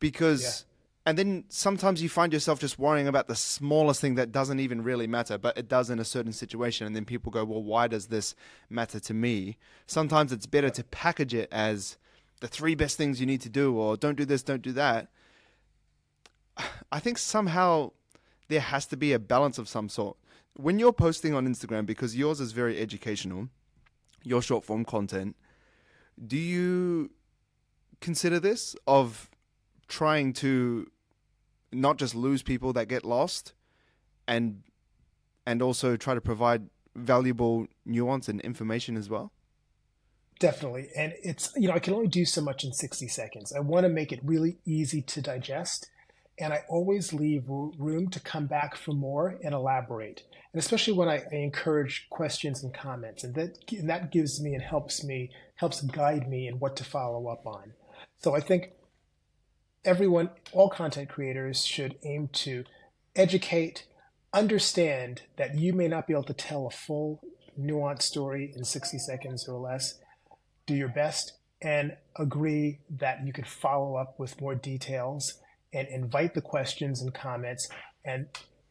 [0.00, 0.42] because.
[0.42, 0.70] Yeah.
[1.06, 4.82] And then sometimes you find yourself just worrying about the smallest thing that doesn't even
[4.82, 6.86] really matter, but it does in a certain situation.
[6.86, 8.34] And then people go, well, why does this
[8.70, 9.58] matter to me?
[9.86, 11.98] Sometimes it's better to package it as
[12.40, 15.08] the three best things you need to do, or don't do this, don't do that.
[16.90, 17.90] I think somehow
[18.48, 20.16] there has to be a balance of some sort
[20.56, 23.48] when you're posting on Instagram, because yours is very educational,
[24.22, 25.36] your short form content,
[26.24, 27.10] do you
[28.00, 29.30] consider this of
[29.88, 30.90] trying to
[31.72, 33.52] not just lose people that get lost
[34.26, 34.62] and
[35.46, 39.32] and also try to provide valuable nuance and information as well?
[40.38, 40.88] Definitely.
[40.96, 43.52] And it's, you know, I can only do so much in 60 seconds.
[43.52, 45.90] I want to make it really easy to digest.
[46.38, 50.24] And I always leave room to come back for more and elaborate.
[50.52, 53.22] And especially when I, I encourage questions and comments.
[53.22, 56.84] And that, and that gives me and helps me, helps guide me in what to
[56.84, 57.74] follow up on.
[58.18, 58.72] So I think
[59.84, 62.64] everyone, all content creators should aim to
[63.14, 63.86] educate,
[64.32, 67.20] understand that you may not be able to tell a full
[67.58, 69.98] nuanced story in 60 seconds or less.
[70.66, 75.40] Do your best and agree that you could follow up with more details
[75.72, 77.68] and invite the questions and comments.
[78.04, 78.26] And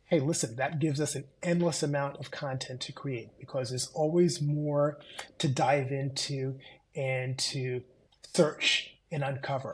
[0.05, 4.41] hey listen that gives us an endless amount of content to create because there's always
[4.41, 4.99] more
[5.39, 6.59] to dive into
[6.95, 7.81] and to
[8.33, 9.73] search and uncover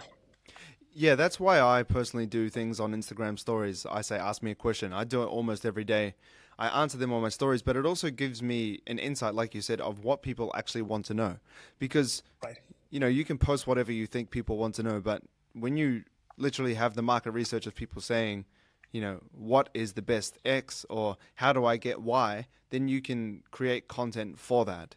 [1.00, 4.56] yeah that's why i personally do things on instagram stories i say ask me a
[4.56, 6.14] question i do it almost every day
[6.60, 9.62] I answer them on my stories, but it also gives me an insight, like you
[9.62, 11.38] said, of what people actually want to know.
[11.80, 12.58] Because, right.
[12.90, 16.04] you know, you can post whatever you think people want to know, but when you
[16.36, 18.44] literally have the market research of people saying,
[18.92, 23.02] you know, what is the best X or how do I get Y, then you
[23.02, 24.96] can create content for that.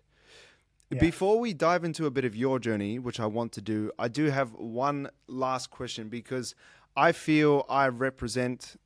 [0.93, 1.01] Yeah.
[1.01, 4.09] Before we dive into a bit of your journey, which I want to do, I
[4.09, 6.55] do have one last question because
[6.97, 8.77] I feel I represent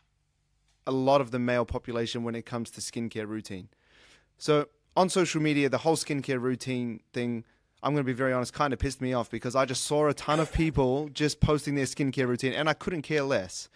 [0.87, 3.69] a lot of the male population when it comes to skincare routine.
[4.38, 4.66] So
[4.97, 7.45] on social media, the whole skincare routine thing,
[7.83, 10.09] I'm going to be very honest, kind of pissed me off because I just saw
[10.09, 13.69] a ton of people just posting their skincare routine and I couldn't care less.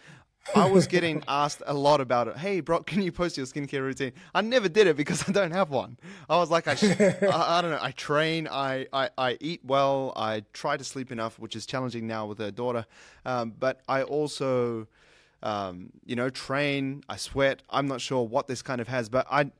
[0.54, 2.36] I was getting asked a lot about it.
[2.36, 4.12] Hey, Brock, can you post your skincare routine?
[4.34, 5.98] I never did it because I don't have one.
[6.28, 7.78] I was like, I, I, I, don't know.
[7.80, 12.06] I train, I, I, I eat well, I try to sleep enough, which is challenging
[12.06, 12.86] now with a daughter.
[13.24, 14.86] Um, but I also
[15.42, 17.62] um, you know, train, I sweat.
[17.70, 19.50] I'm not sure what this kind of has, but I,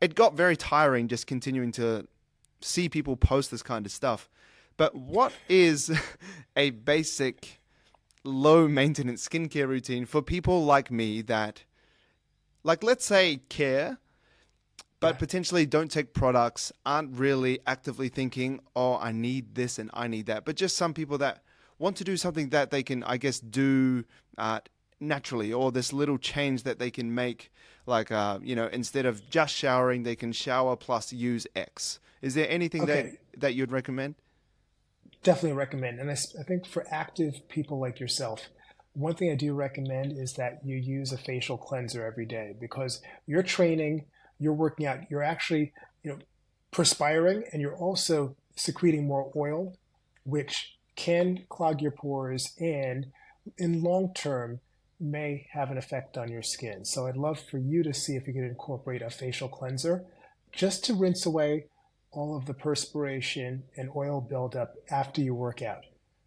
[0.00, 2.06] it got very tiring just continuing to
[2.60, 4.30] see people post this kind of stuff.
[4.76, 5.90] But what is
[6.56, 7.60] a basic
[8.24, 11.64] low maintenance skincare routine for people like me that,
[12.62, 13.98] like, let's say, care,
[15.00, 15.18] but yeah.
[15.18, 20.26] potentially don't take products, aren't really actively thinking, oh, I need this and I need
[20.26, 21.42] that, but just some people that
[21.78, 24.04] want to do something that they can, I guess, do
[24.38, 24.60] uh,
[25.00, 27.50] naturally, or this little change that they can make,
[27.86, 31.98] like uh, you know, instead of just showering, they can shower plus use X.
[32.22, 33.18] Is there anything okay.
[33.32, 34.14] that that you'd recommend?
[35.22, 38.48] Definitely recommend, and I, I think for active people like yourself,
[38.94, 43.00] one thing I do recommend is that you use a facial cleanser every day because
[43.26, 44.04] you're training,
[44.40, 46.18] you're working out, you're actually you know
[46.72, 49.76] perspiring, and you're also secreting more oil,
[50.24, 53.06] which can clog your pores and
[53.58, 54.60] in long term
[55.00, 56.84] may have an effect on your skin.
[56.84, 60.04] So I'd love for you to see if you could incorporate a facial cleanser
[60.52, 61.66] just to rinse away
[62.12, 65.84] all of the perspiration and oil buildup after you work out.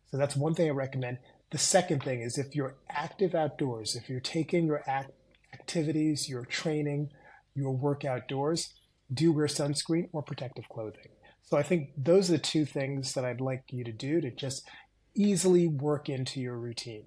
[0.09, 1.19] So that's one thing I recommend.
[1.51, 5.11] The second thing is if you're active outdoors, if you're taking your act-
[5.53, 7.09] activities, your training,
[7.53, 8.73] your work outdoors,
[9.13, 11.09] do wear sunscreen or protective clothing.
[11.43, 14.31] So I think those are the two things that I'd like you to do to
[14.31, 14.67] just
[15.15, 17.05] easily work into your routine.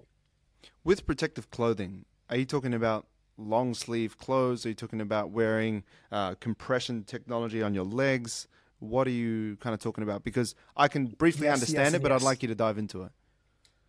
[0.83, 4.65] With protective clothing, are you talking about long sleeve clothes?
[4.65, 8.47] Are you talking about wearing uh, compression technology on your legs?
[8.79, 10.23] What are you kind of talking about?
[10.23, 12.21] Because I can briefly yes, understand yes, it, but yes.
[12.21, 13.11] I'd like you to dive into it.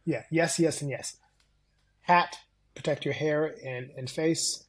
[0.05, 1.17] Yeah, yes, yes, and yes.
[2.03, 2.39] Hat,
[2.75, 4.65] protect your hair and, and face.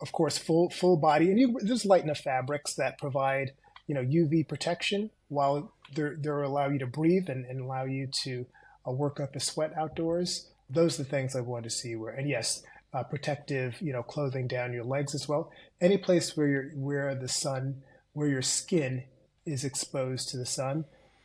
[0.00, 3.52] Of course, full full body, and you, there's light enough fabrics that provide
[3.86, 8.08] you know UV protection while they're, they're allow you to breathe and, and allow you
[8.22, 8.46] to
[8.86, 10.48] uh, work up a sweat outdoors.
[10.70, 11.96] Those are the things I want to see.
[11.96, 12.62] Where and yes,
[12.94, 15.50] uh, protective you know clothing down your legs as well.
[15.80, 19.04] Any place where you're where the sun where your skin
[19.46, 20.84] is exposed to the sun,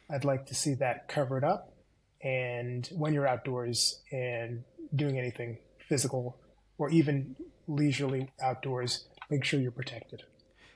[0.09, 1.73] I'd like to see that covered up.
[2.21, 4.63] And when you're outdoors and
[4.95, 6.37] doing anything physical
[6.77, 7.35] or even
[7.67, 10.23] leisurely outdoors, make sure you're protected.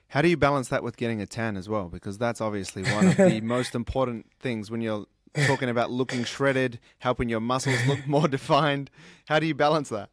[0.10, 1.88] How do you balance that with getting a tan as well?
[1.88, 5.06] Because that's obviously one of the most important things when you're
[5.46, 8.90] talking about looking shredded, helping your muscles look more defined.
[9.28, 10.10] How do you balance that?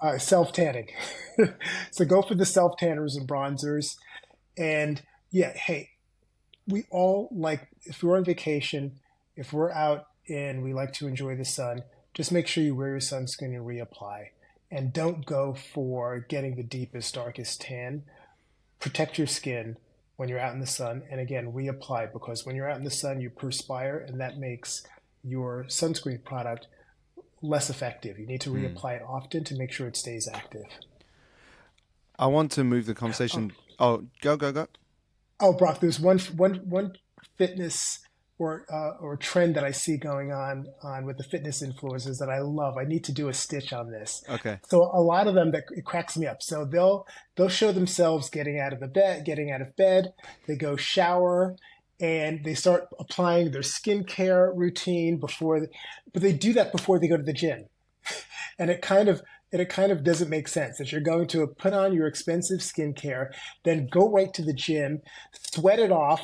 [0.00, 0.88] Uh, self tanning.
[1.90, 3.96] so go for the self tanners and bronzers.
[4.58, 5.90] And yeah, hey,
[6.66, 9.00] we all like, if we're on vacation,
[9.36, 11.84] if we're out and we like to enjoy the sun,
[12.14, 14.28] just make sure you wear your sunscreen and reapply.
[14.70, 18.02] And don't go for getting the deepest, darkest tan
[18.80, 19.76] protect your skin
[20.16, 22.90] when you're out in the sun and again reapply because when you're out in the
[22.90, 24.86] sun you perspire and that makes
[25.24, 26.66] your sunscreen product
[27.42, 28.64] less effective you need to hmm.
[28.64, 28.96] reapply mm.
[28.96, 30.66] it often to make sure it stays active
[32.18, 34.66] i want to move the conversation oh, oh go go go
[35.40, 36.92] Oh, Brock, there's one one one
[37.36, 38.00] fitness
[38.38, 42.28] or uh, or trend that I see going on on with the fitness influencers that
[42.28, 42.76] I love.
[42.76, 44.24] I need to do a stitch on this.
[44.28, 44.58] Okay.
[44.68, 46.42] So a lot of them that it cracks me up.
[46.42, 47.06] So they'll
[47.36, 50.12] they'll show themselves getting out of the bed, getting out of bed.
[50.46, 51.56] They go shower
[52.00, 55.66] and they start applying their skincare routine before,
[56.12, 57.64] but they do that before they go to the gym,
[58.58, 59.20] and it kind of
[59.52, 63.32] it kind of doesn't make sense that you're going to put on your expensive skincare,
[63.64, 65.00] then go right to the gym,
[65.32, 66.22] sweat it off,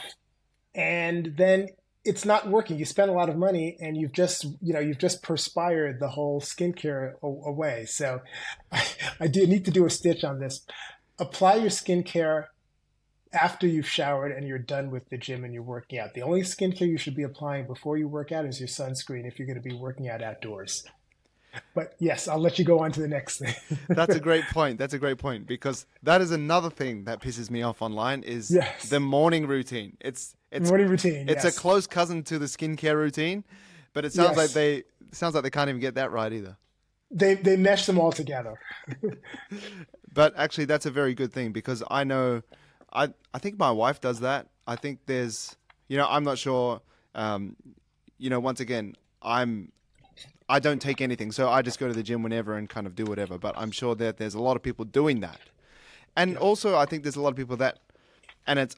[0.75, 1.69] and then
[2.05, 2.79] it's not working.
[2.79, 6.09] You spend a lot of money and you've just, you know, you've just perspired the
[6.09, 7.87] whole skincare away.
[7.87, 8.21] So
[8.71, 8.87] I,
[9.21, 10.67] I do need to do a stitch on this.
[11.19, 12.47] Apply your skincare
[13.33, 16.15] after you've showered and you're done with the gym and you're working out.
[16.15, 19.39] The only skincare you should be applying before you work out is your sunscreen if
[19.39, 20.85] you're going to be working out outdoors.
[21.75, 23.55] But yes, I'll let you go on to the next thing.
[23.89, 24.79] That's a great point.
[24.79, 28.51] That's a great point because that is another thing that pisses me off online is
[28.51, 28.89] yes.
[28.89, 29.97] the morning routine.
[30.01, 31.29] It's it's morning routine.
[31.29, 31.57] It's yes.
[31.57, 33.45] a close cousin to the skincare routine,
[33.93, 34.37] but it sounds yes.
[34.37, 36.57] like they sounds like they can't even get that right either.
[37.11, 38.59] They they mesh them all together.
[40.13, 42.43] but actually, that's a very good thing because I know,
[42.93, 44.49] I I think my wife does that.
[44.67, 45.57] I think there's,
[45.89, 46.81] you know, I'm not sure.
[47.15, 47.57] Um,
[48.19, 49.73] you know, once again, I'm
[50.49, 52.95] I don't take anything, so I just go to the gym whenever and kind of
[52.95, 53.39] do whatever.
[53.39, 55.41] But I'm sure that there's a lot of people doing that,
[56.17, 57.79] and also I think there's a lot of people that,
[58.47, 58.77] and it's,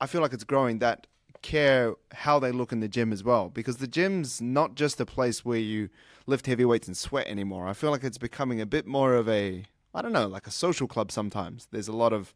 [0.00, 1.06] I feel like it's growing that
[1.42, 5.06] care how they look in the gym as well, because the gym's not just a
[5.06, 5.88] place where you
[6.26, 7.66] lift heavy weights and sweat anymore.
[7.66, 9.64] I feel like it's becoming a bit more of a,
[9.94, 11.10] I don't know, like a social club.
[11.10, 12.34] Sometimes there's a lot of,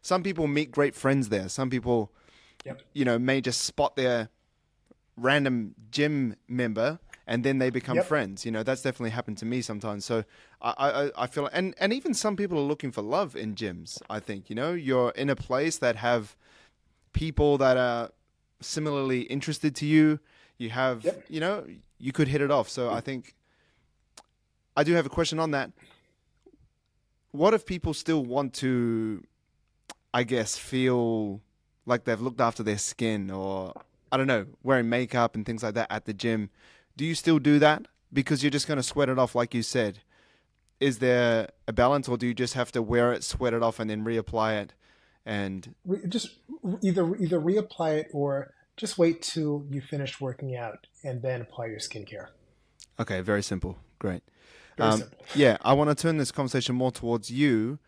[0.00, 1.48] some people meet great friends there.
[1.48, 2.10] Some people,
[2.64, 2.82] yep.
[2.92, 4.28] you know, may just spot their
[5.16, 6.98] random gym member
[7.32, 8.04] and then they become yep.
[8.04, 8.44] friends.
[8.44, 10.04] You know, that's definitely happened to me sometimes.
[10.04, 10.22] So
[10.60, 14.02] I, I, I feel, and and even some people are looking for love in gyms.
[14.10, 16.36] I think you know, you're in a place that have
[17.14, 18.10] people that are
[18.60, 20.20] similarly interested to you.
[20.58, 21.24] You have, yep.
[21.30, 21.64] you know,
[21.98, 22.68] you could hit it off.
[22.68, 23.34] So I think
[24.76, 25.72] I do have a question on that.
[27.30, 29.24] What if people still want to,
[30.12, 31.40] I guess, feel
[31.86, 33.72] like they've looked after their skin or
[34.12, 36.50] I don't know, wearing makeup and things like that at the gym?
[36.96, 37.86] Do you still do that?
[38.12, 40.00] Because you're just going to sweat it off, like you said.
[40.80, 43.78] Is there a balance, or do you just have to wear it, sweat it off,
[43.78, 44.74] and then reapply it?
[45.24, 45.74] And
[46.08, 46.30] just
[46.82, 51.66] either either reapply it or just wait till you finish working out and then apply
[51.66, 52.28] your skincare.
[52.98, 53.78] Okay, very simple.
[53.98, 54.22] Great.
[54.76, 55.18] Very um, simple.
[55.34, 57.78] Yeah, I want to turn this conversation more towards you.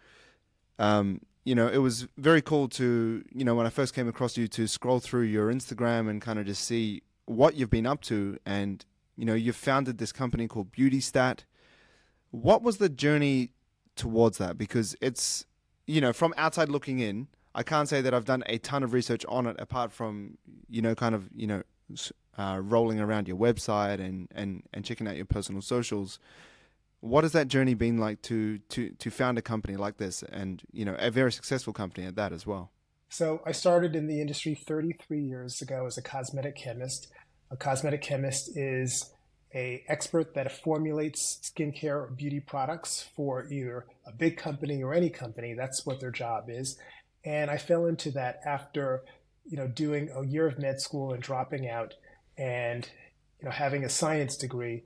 [0.78, 4.36] Um, you know, it was very cool to, you know, when I first came across
[4.36, 8.00] you to scroll through your Instagram and kind of just see what you've been up
[8.02, 8.84] to and
[9.16, 11.40] you know, you founded this company called BeautyStat.
[12.30, 13.50] What was the journey
[13.96, 14.58] towards that?
[14.58, 15.46] Because it's,
[15.86, 18.92] you know, from outside looking in, I can't say that I've done a ton of
[18.92, 20.38] research on it apart from,
[20.68, 21.62] you know, kind of, you know,
[22.36, 26.18] uh, rolling around your website and, and, and checking out your personal socials.
[27.00, 30.62] What has that journey been like to, to, to found a company like this and,
[30.72, 32.70] you know, a very successful company at that as well?
[33.08, 37.12] So I started in the industry 33 years ago as a cosmetic chemist.
[37.50, 39.12] A cosmetic chemist is
[39.54, 45.10] a expert that formulates skincare or beauty products for either a big company or any
[45.10, 45.54] company.
[45.54, 46.76] That's what their job is.
[47.24, 49.04] And I fell into that after,
[49.46, 51.94] you know, doing a year of med school and dropping out
[52.36, 52.88] and,
[53.38, 54.82] you know, having a science degree.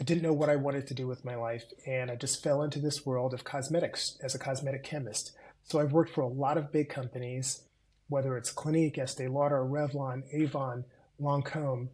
[0.00, 1.64] I didn't know what I wanted to do with my life.
[1.86, 5.32] And I just fell into this world of cosmetics as a cosmetic chemist.
[5.64, 7.62] So I've worked for a lot of big companies,
[8.08, 10.84] whether it's Clinique, Estee Lauder, Revlon, Avon,
[11.20, 11.88] Lancome,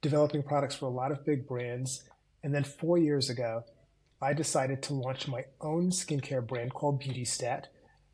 [0.00, 2.04] developing products for a lot of big brands.
[2.42, 3.64] And then four years ago,
[4.22, 7.64] I decided to launch my own skincare brand called BeautyStat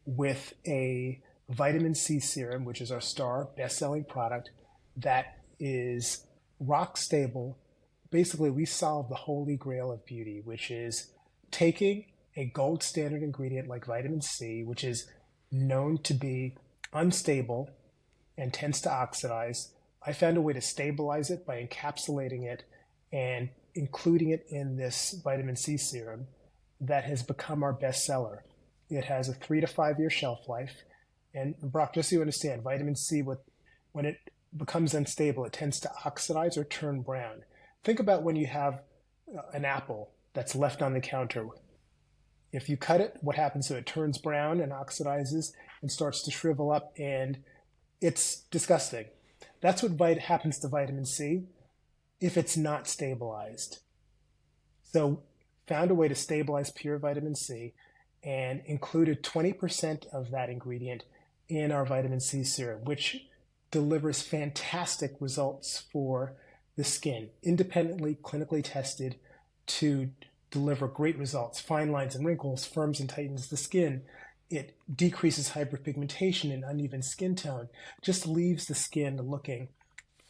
[0.05, 4.51] with a vitamin C serum, which is our star best selling product
[4.97, 6.27] that is
[6.61, 7.59] rock stable.
[8.11, 11.11] Basically, we solve the holy grail of beauty, which is
[11.51, 12.07] taking
[12.37, 15.09] a gold standard ingredient like vitamin C, which is
[15.51, 16.55] known to be
[16.93, 17.71] unstable
[18.39, 19.73] and tends to oxidize,
[20.07, 22.65] I found a way to stabilize it by encapsulating it
[23.13, 26.29] and including it in this vitamin C serum
[26.81, 28.39] that has become our bestseller.
[28.89, 30.85] It has a three to five year shelf life.
[31.35, 33.23] And Brock, just so you understand, vitamin C,
[33.93, 34.19] when it
[34.57, 37.43] becomes unstable, it tends to oxidize or turn brown.
[37.85, 38.81] Think about when you have
[39.37, 41.49] uh, an apple that's left on the counter.
[42.53, 43.77] If you cut it, what happens it?
[43.77, 45.53] it turns brown and oxidizes
[45.83, 47.39] and starts to shrivel up, and
[48.01, 49.07] it's disgusting.
[49.61, 51.45] That's what vit- happens to vitamin C
[52.21, 53.81] if it's not stabilized.
[54.83, 55.23] So,
[55.67, 57.75] found a way to stabilize pure vitamin C
[58.23, 61.05] and included 20% of that ingredient
[61.49, 63.27] in our vitamin C serum, which
[63.71, 66.35] delivers fantastic results for
[66.77, 69.17] the skin, independently clinically tested
[69.67, 70.11] to
[70.51, 74.03] deliver great results, fine lines and wrinkles, firms and tightens the skin.
[74.49, 77.69] It decreases hyperpigmentation and uneven skin tone,
[78.03, 79.69] just leaves the skin looking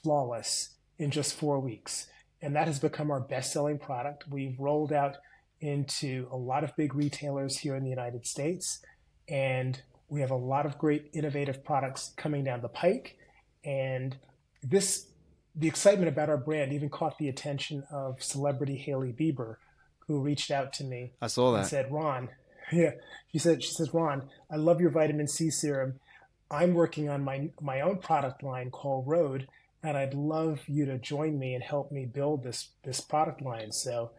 [0.03, 2.07] flawless in just four weeks.
[2.41, 4.25] And that has become our best selling product.
[4.29, 5.17] We've rolled out
[5.61, 8.81] into a lot of big retailers here in the United States.
[9.29, 13.17] And we have a lot of great innovative products coming down the pike.
[13.64, 14.17] And
[14.62, 15.09] this,
[15.55, 19.57] the excitement about our brand even caught the attention of celebrity Hailey Bieber,
[20.07, 21.12] who reached out to me.
[21.21, 21.59] I saw that.
[21.59, 22.29] And said, Ron,
[22.73, 22.93] yeah,
[23.33, 26.01] she said, she says, Ron, I love your vitamin C serum.
[26.51, 29.49] I'm working on my, my own product line called Rhode,
[29.83, 33.73] and I'd love you to join me and help me build this, this product line.
[33.73, 34.11] So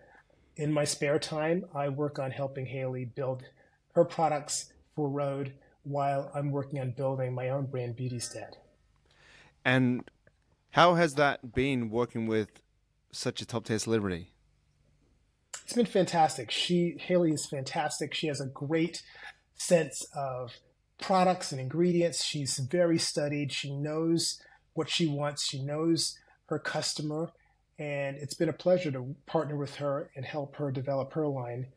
[0.55, 3.43] in my spare time, I work on helping Hailey build
[3.93, 8.55] her products for Rhode while I'm working on building my own brand, BeautyStat.
[9.63, 10.09] And
[10.71, 12.49] how has that been working with
[13.11, 14.31] such a top tier celebrity?
[15.67, 16.49] It's been fantastic.
[16.49, 18.13] She Hailey is fantastic.
[18.13, 19.03] She has a great
[19.55, 20.53] sense of
[20.99, 22.23] products and ingredients.
[22.23, 23.51] She's very studied.
[23.51, 24.41] She knows
[24.73, 25.45] what she wants.
[25.45, 27.31] She knows her customer,
[27.77, 31.67] and it's been a pleasure to partner with her and help her develop her line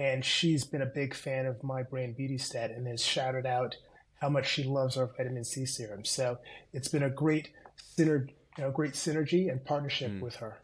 [0.00, 3.76] and she's been a big fan of my brand BeautyStat and has shouted out
[4.20, 6.06] how much she loves our vitamin C serum.
[6.06, 6.38] So
[6.72, 7.50] it's been a great
[7.98, 10.20] synergy, you know, great synergy and partnership mm.
[10.20, 10.58] with her.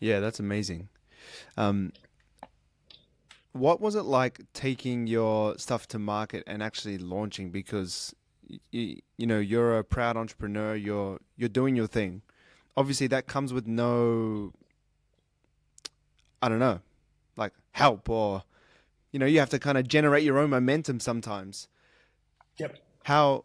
[0.00, 0.88] Yeah, that's amazing.
[1.56, 1.92] Um,
[3.54, 7.50] what was it like taking your stuff to market and actually launching?
[7.50, 8.14] Because
[8.70, 10.74] you, you know you're a proud entrepreneur.
[10.74, 12.22] You're you're doing your thing.
[12.76, 14.52] Obviously, that comes with no.
[16.42, 16.80] I don't know,
[17.36, 18.42] like help or
[19.14, 21.68] you know you have to kind of generate your own momentum sometimes
[22.58, 23.44] yep how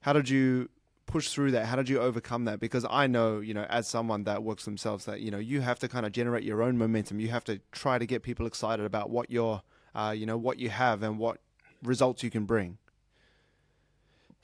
[0.00, 0.68] how did you
[1.08, 1.66] push through that?
[1.66, 2.60] How did you overcome that?
[2.60, 5.78] Because i know you know as someone that works themselves that you know you have
[5.80, 7.18] to kind of generate your own momentum.
[7.18, 9.62] You have to try to get people excited about what you're
[9.94, 11.38] uh, you know what you have and what
[11.82, 12.78] results you can bring.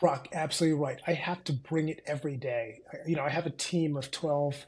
[0.01, 1.01] Brock absolutely right.
[1.07, 2.81] I have to bring it every day.
[3.07, 4.67] You know i have a team of 12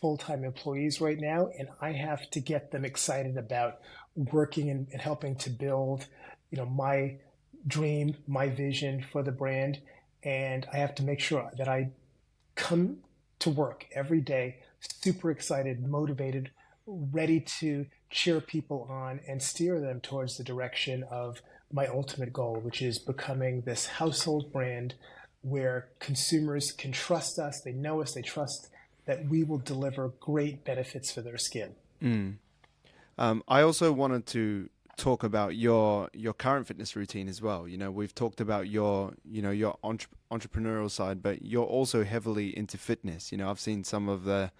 [0.00, 3.78] full-time employees right now and i have to get them excited about
[4.16, 6.06] working and, and helping to build,
[6.50, 7.16] you know, my
[7.66, 9.80] dream, my vision for the brand.
[10.24, 11.90] And I have to make sure that I
[12.54, 12.98] come
[13.40, 16.50] to work every day super excited, motivated,
[16.86, 21.40] ready to cheer people on and steer them towards the direction of
[21.72, 24.94] my ultimate goal, which is becoming this household brand
[25.40, 28.68] where consumers can trust us, they know us, they trust
[29.06, 31.74] that we will deliver great benefits for their skin.
[32.00, 32.34] Mm.
[33.18, 37.66] Um, I also wanted to talk about your your current fitness routine as well.
[37.66, 42.04] You know, we've talked about your you know your entre- entrepreneurial side, but you're also
[42.04, 43.32] heavily into fitness.
[43.32, 44.52] You know, I've seen some of the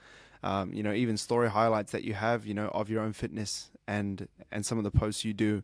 [0.43, 3.71] um, you know even story highlights that you have you know of your own fitness
[3.87, 5.63] and and some of the posts you do.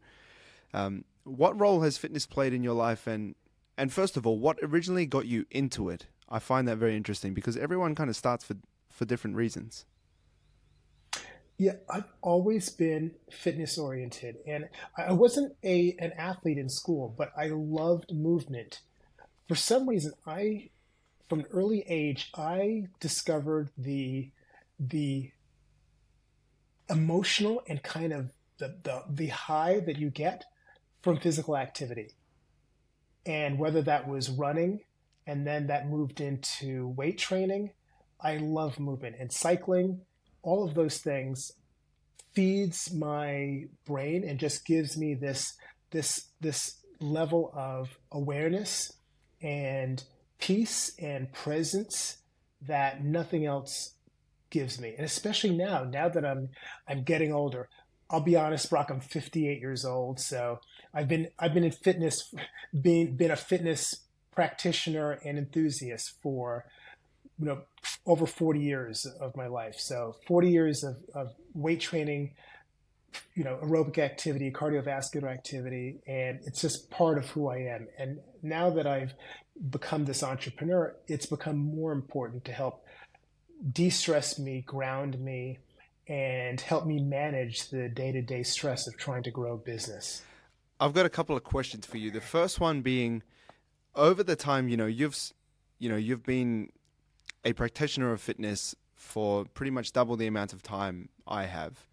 [0.75, 3.35] Um, what role has fitness played in your life, and
[3.77, 6.07] and first of all, what originally got you into it?
[6.29, 8.57] I find that very interesting because everyone kind of starts for
[8.91, 9.87] for different reasons.
[11.59, 17.33] Yeah, I've always been fitness oriented, and I wasn't a an athlete in school, but
[17.37, 18.81] I loved movement.
[19.49, 20.71] For some reason, I,
[21.29, 24.31] from an early age, I discovered the
[24.79, 25.33] the
[26.89, 30.45] emotional and kind of the, the, the high that you get
[31.03, 32.13] from physical activity.
[33.27, 34.85] And whether that was running
[35.27, 37.73] and then that moved into weight training,
[38.21, 40.03] I love movement and cycling
[40.43, 41.53] all of those things
[42.33, 45.55] feeds my brain and just gives me this
[45.91, 48.93] this this level of awareness
[49.43, 50.05] and
[50.39, 52.19] peace and presence
[52.63, 53.95] that nothing else
[54.51, 54.95] gives me.
[54.97, 56.51] And especially now now that i'm
[56.89, 57.69] i'm getting older.
[58.11, 60.61] I'll be honest brock i'm 58 years old so
[60.95, 62.35] i've been i've been in fitness
[62.81, 66.65] being been a fitness practitioner and enthusiast for
[67.39, 67.61] you know
[68.07, 69.77] over 40 years of my life.
[69.79, 72.33] So 40 years of, of weight training
[73.35, 77.89] you know aerobic activity cardiovascular activity and it's just part of who i am.
[77.99, 79.15] And now that i've
[79.71, 82.85] become this entrepreneur it's become more important to help
[83.73, 85.59] de-stress me ground me
[86.07, 90.23] and help me manage the day-to-day stress of trying to grow a business.
[90.81, 92.11] I've got a couple of questions for you.
[92.11, 93.23] The first one being
[93.95, 95.19] over the time you know you've
[95.79, 96.71] you know you've been
[97.45, 101.87] a practitioner of fitness for pretty much double the amount of time I have.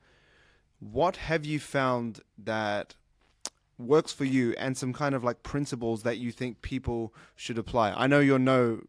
[0.79, 2.95] What have you found that
[3.77, 7.93] works for you and some kind of like principles that you think people should apply.
[7.95, 8.81] I know you're no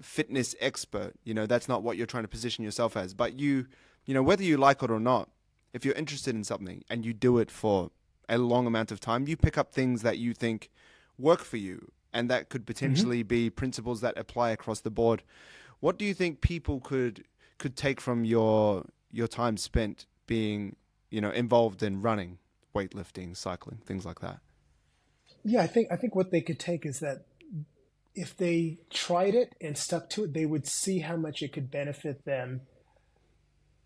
[0.00, 3.66] fitness expert, you know, that's not what you're trying to position yourself as, but you,
[4.04, 5.30] you know, whether you like it or not,
[5.72, 7.90] if you're interested in something and you do it for
[8.28, 10.70] a long amount of time, you pick up things that you think
[11.18, 13.28] work for you and that could potentially mm-hmm.
[13.28, 15.22] be principles that apply across the board.
[15.80, 17.24] What do you think people could
[17.58, 20.76] could take from your your time spent being,
[21.10, 22.38] you know, involved in running,
[22.74, 24.38] weightlifting, cycling, things like that?
[25.44, 27.26] Yeah, I think I think what they could take is that
[28.14, 31.70] if they tried it and stuck to it, they would see how much it could
[31.70, 32.62] benefit them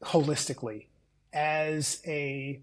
[0.05, 0.87] holistically
[1.33, 2.61] as a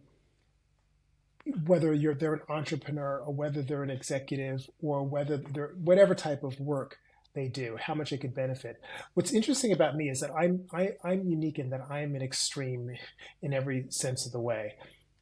[1.66, 6.44] whether you're they're an entrepreneur or whether they're an executive or whether they're whatever type
[6.44, 6.98] of work
[7.34, 8.82] they do, how much it could benefit.
[9.14, 12.16] What's interesting about me is that I'm I, am i am unique in that I'm
[12.16, 12.96] an extreme
[13.42, 14.76] in every sense of the way,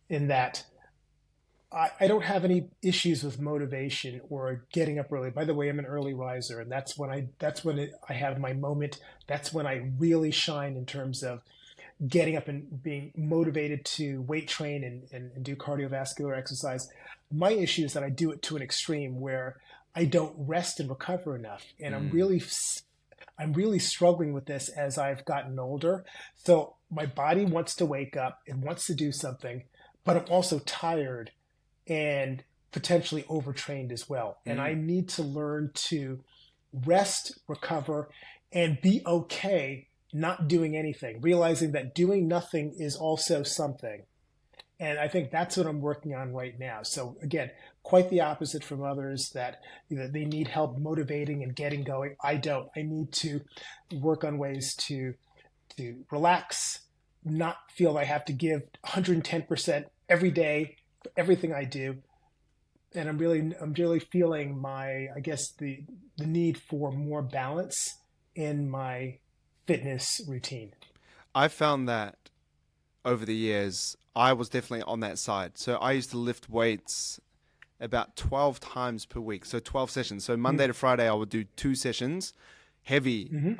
[0.09, 0.65] in that
[1.71, 5.29] I, don't have any issues with motivation or getting up early.
[5.29, 8.13] By the way, I'm an early riser, and that's when I that's when it, I
[8.13, 9.01] have my moment.
[9.27, 11.41] That's when I really shine in terms of
[12.07, 16.89] getting up and being motivated to weight train and, and, and do cardiovascular exercise.
[17.31, 19.57] My issue is that I do it to an extreme where
[19.95, 21.65] I don't rest and recover enough.
[21.79, 21.97] And mm.
[21.97, 22.43] I'm really,
[23.39, 26.03] I'm really struggling with this as I've gotten older.
[26.35, 29.63] So my body wants to wake up, it wants to do something,
[30.03, 31.31] but I'm also tired
[31.87, 34.39] and potentially overtrained as well.
[34.45, 34.51] Mm.
[34.51, 36.19] And I need to learn to
[36.73, 38.09] rest, recover,
[38.51, 44.03] and be okay not doing anything, realizing that doing nothing is also something.
[44.79, 46.83] And I think that's what I'm working on right now.
[46.83, 47.51] So again,
[47.83, 49.59] quite the opposite from others that
[49.89, 52.15] you know, they need help motivating and getting going.
[52.23, 52.69] I don't.
[52.77, 53.41] I need to
[53.99, 55.15] work on ways to
[55.75, 56.79] to relax,
[57.25, 61.97] not feel I have to give 110% every day for everything I do.
[62.93, 65.83] And I'm really I'm really feeling my I guess the
[66.17, 67.97] the need for more balance
[68.33, 69.17] in my
[69.65, 70.73] fitness routine?
[71.33, 72.17] I found that
[73.03, 75.57] over the years, I was definitely on that side.
[75.57, 77.19] So I used to lift weights
[77.79, 79.45] about 12 times per week.
[79.45, 80.23] So 12 sessions.
[80.23, 80.69] So Monday mm-hmm.
[80.69, 82.33] to Friday, I would do two sessions,
[82.83, 83.53] heavy mm-hmm.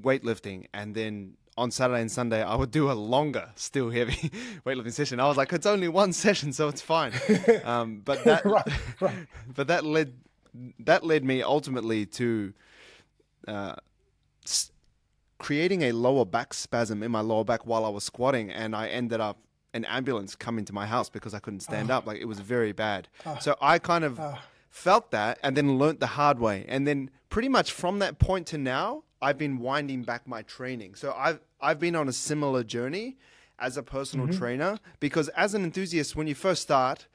[0.00, 0.66] weightlifting.
[0.74, 4.30] And then on Saturday and Sunday, I would do a longer, still heavy
[4.66, 5.20] weightlifting session.
[5.20, 7.12] I was like, it's only one session, so it's fine.
[7.64, 8.66] Um, but that, right,
[9.00, 9.26] right.
[9.54, 10.14] but that led,
[10.80, 12.52] that led me ultimately to,
[13.46, 13.74] uh,
[15.42, 18.86] creating a lower back spasm in my lower back while I was squatting, and I
[18.86, 19.38] ended up
[19.74, 21.96] an ambulance coming to my house because I couldn't stand oh.
[21.96, 22.06] up.
[22.06, 23.08] Like it was very bad.
[23.26, 23.36] Oh.
[23.40, 24.38] So I kind of oh.
[24.70, 26.64] felt that and then learnt the hard way.
[26.68, 30.94] And then pretty much from that point to now, I've been winding back my training.
[30.94, 33.16] So I've I've been on a similar journey
[33.58, 34.38] as a personal mm-hmm.
[34.38, 37.06] trainer because as an enthusiast, when you first start,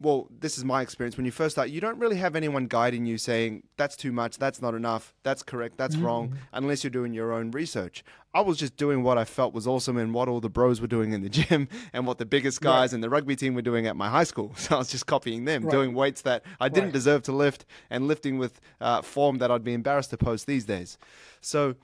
[0.00, 1.18] well, this is my experience.
[1.18, 4.38] When you first start, you don't really have anyone guiding you saying, that's too much,
[4.38, 6.06] that's not enough, that's correct, that's mm-hmm.
[6.06, 8.02] wrong, unless you're doing your own research.
[8.32, 10.86] I was just doing what I felt was awesome and what all the bros were
[10.86, 12.94] doing in the gym and what the biggest guys right.
[12.94, 14.54] in the rugby team were doing at my high school.
[14.60, 15.70] So I was just copying them, right.
[15.70, 16.92] doing weights that I didn't right.
[16.92, 20.64] deserve to lift and lifting with uh, form that I'd be embarrassed to post these
[20.64, 20.96] days.
[21.40, 21.74] So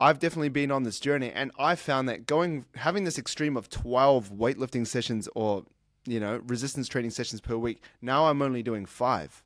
[0.00, 3.68] I've definitely been on this journey and I found that going having this extreme of
[3.68, 5.64] 12 weightlifting sessions or
[6.08, 7.82] you know, resistance training sessions per week.
[8.00, 9.42] Now I'm only doing five.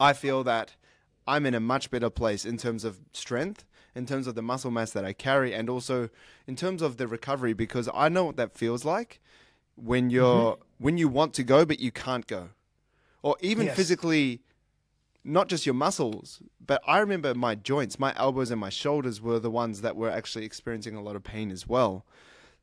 [0.00, 0.74] I feel that
[1.26, 4.70] I'm in a much better place in terms of strength, in terms of the muscle
[4.70, 6.10] mass that I carry, and also
[6.46, 9.20] in terms of the recovery because I know what that feels like
[9.76, 10.84] when you're mm-hmm.
[10.84, 12.50] when you want to go but you can't go,
[13.22, 13.76] or even yes.
[13.76, 14.40] physically.
[15.26, 19.38] Not just your muscles, but I remember my joints, my elbows and my shoulders were
[19.38, 22.04] the ones that were actually experiencing a lot of pain as well.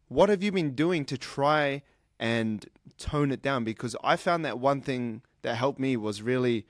[0.10, 1.82] What have you been doing to try
[2.22, 2.68] and
[3.00, 6.66] tone it down because I found that one thing that helped me was really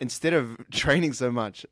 [0.00, 1.64] instead of training so much,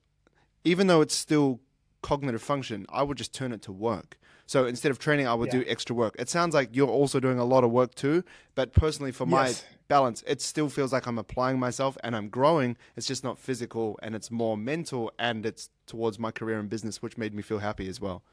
[0.62, 1.60] even though it's still
[2.02, 4.18] cognitive function, I would just turn it to work.
[4.46, 5.60] So instead of training, I would yeah.
[5.60, 6.16] do extra work.
[6.18, 8.24] It sounds like you're also doing a lot of work too,
[8.54, 9.54] but personally, for my
[9.88, 12.76] balance, it still feels like I'm applying myself and I'm growing.
[12.96, 17.00] It's just not physical and it's more mental and it's towards my career and business,
[17.00, 18.24] which made me feel happy as well.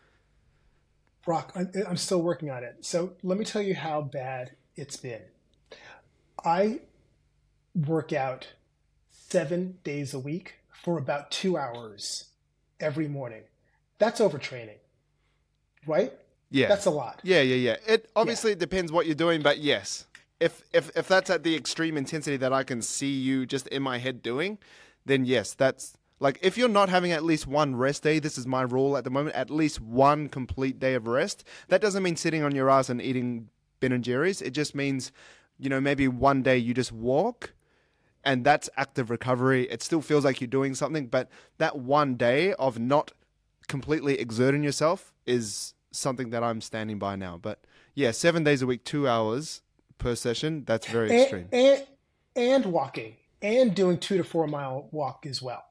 [1.28, 1.51] Brock,
[1.86, 2.78] I'm still working on it.
[2.86, 5.23] So let me tell you how bad it's been.
[6.45, 6.80] I
[7.75, 8.47] work out
[9.09, 12.30] seven days a week for about two hours
[12.80, 13.41] every morning.
[13.99, 14.78] That's overtraining,
[15.86, 16.13] right?
[16.49, 17.19] Yeah, that's a lot.
[17.23, 17.75] Yeah, yeah, yeah.
[17.86, 18.59] It obviously yeah.
[18.59, 20.07] depends what you're doing, but yes,
[20.39, 23.84] if if if that's at the extreme intensity that I can see you just in
[23.84, 24.59] my head doing,
[25.05, 28.47] then yes, that's like if you're not having at least one rest day, this is
[28.47, 31.43] my rule at the moment, at least one complete day of rest.
[31.68, 33.49] That doesn't mean sitting on your ass and eating
[33.80, 34.41] Ben and Jerry's.
[34.41, 35.11] It just means
[35.59, 37.53] you know, maybe one day you just walk
[38.24, 39.63] and that's active recovery.
[39.70, 43.11] It still feels like you're doing something, but that one day of not
[43.68, 47.38] completely exerting yourself is something that I'm standing by now.
[47.38, 47.63] But
[47.95, 49.61] yeah, seven days a week, two hours
[49.97, 51.49] per session, that's very and, extreme.
[51.51, 51.88] And,
[52.36, 55.63] and walking and doing two to four mile walk as well.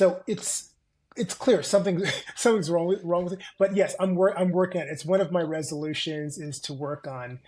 [0.00, 0.70] So it's
[1.14, 2.02] it's clear something
[2.34, 3.40] something's wrong with wrong with it.
[3.58, 4.92] But yes, I'm wor- I'm working on it.
[4.92, 7.38] It's one of my resolutions is to work on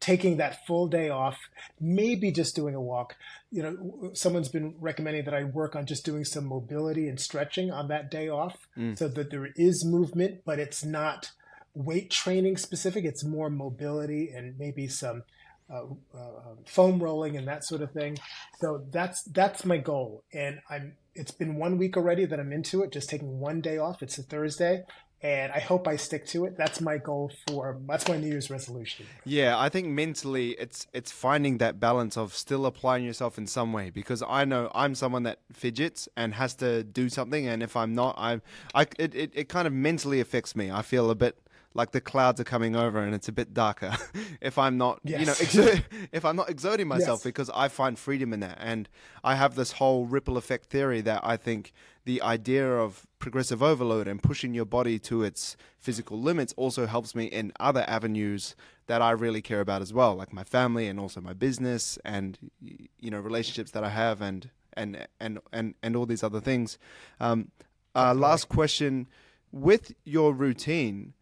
[0.00, 1.36] taking that full day off,
[1.78, 3.16] maybe just doing a walk.
[3.52, 7.70] You know, someone's been recommending that I work on just doing some mobility and stretching
[7.70, 8.96] on that day off mm.
[8.96, 11.32] so that there is movement, but it's not
[11.74, 13.04] weight training specific.
[13.04, 15.24] It's more mobility and maybe some
[15.70, 15.82] uh,
[16.16, 18.16] uh, foam rolling and that sort of thing.
[18.60, 20.94] So that's that's my goal, and I'm.
[21.18, 22.92] It's been one week already that I'm into it.
[22.92, 24.02] Just taking one day off.
[24.02, 24.84] It's a Thursday,
[25.20, 26.56] and I hope I stick to it.
[26.56, 29.04] That's my goal for that's my New Year's resolution.
[29.24, 33.72] Yeah, I think mentally it's it's finding that balance of still applying yourself in some
[33.72, 37.76] way because I know I'm someone that fidgets and has to do something and if
[37.76, 38.42] I'm not I'm
[38.74, 40.70] I it, it, it kind of mentally affects me.
[40.70, 41.36] I feel a bit
[41.74, 43.94] like the clouds are coming over and it's a bit darker
[44.40, 45.20] if I'm not, yes.
[45.20, 47.24] you know, exer- if I'm not exerting myself yes.
[47.24, 48.58] because I find freedom in that.
[48.60, 48.88] And
[49.22, 51.72] I have this whole ripple effect theory that I think
[52.04, 57.14] the idea of progressive overload and pushing your body to its physical limits also helps
[57.14, 58.56] me in other avenues
[58.86, 62.38] that I really care about as well, like my family and also my business and,
[62.60, 66.78] you know, relationships that I have and, and, and, and, and all these other things.
[67.20, 67.50] Um,
[67.94, 69.06] uh, last question
[69.52, 71.14] with your routine,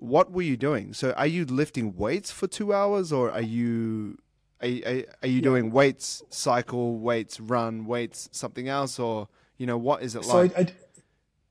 [0.00, 0.94] what were you doing?
[0.94, 4.18] So are you lifting weights for two hours or are you
[4.62, 9.28] are, are, are you doing weights, cycle, weights, run, weights, something else, or
[9.58, 10.56] you know what is it so like?
[10.56, 10.72] I, I,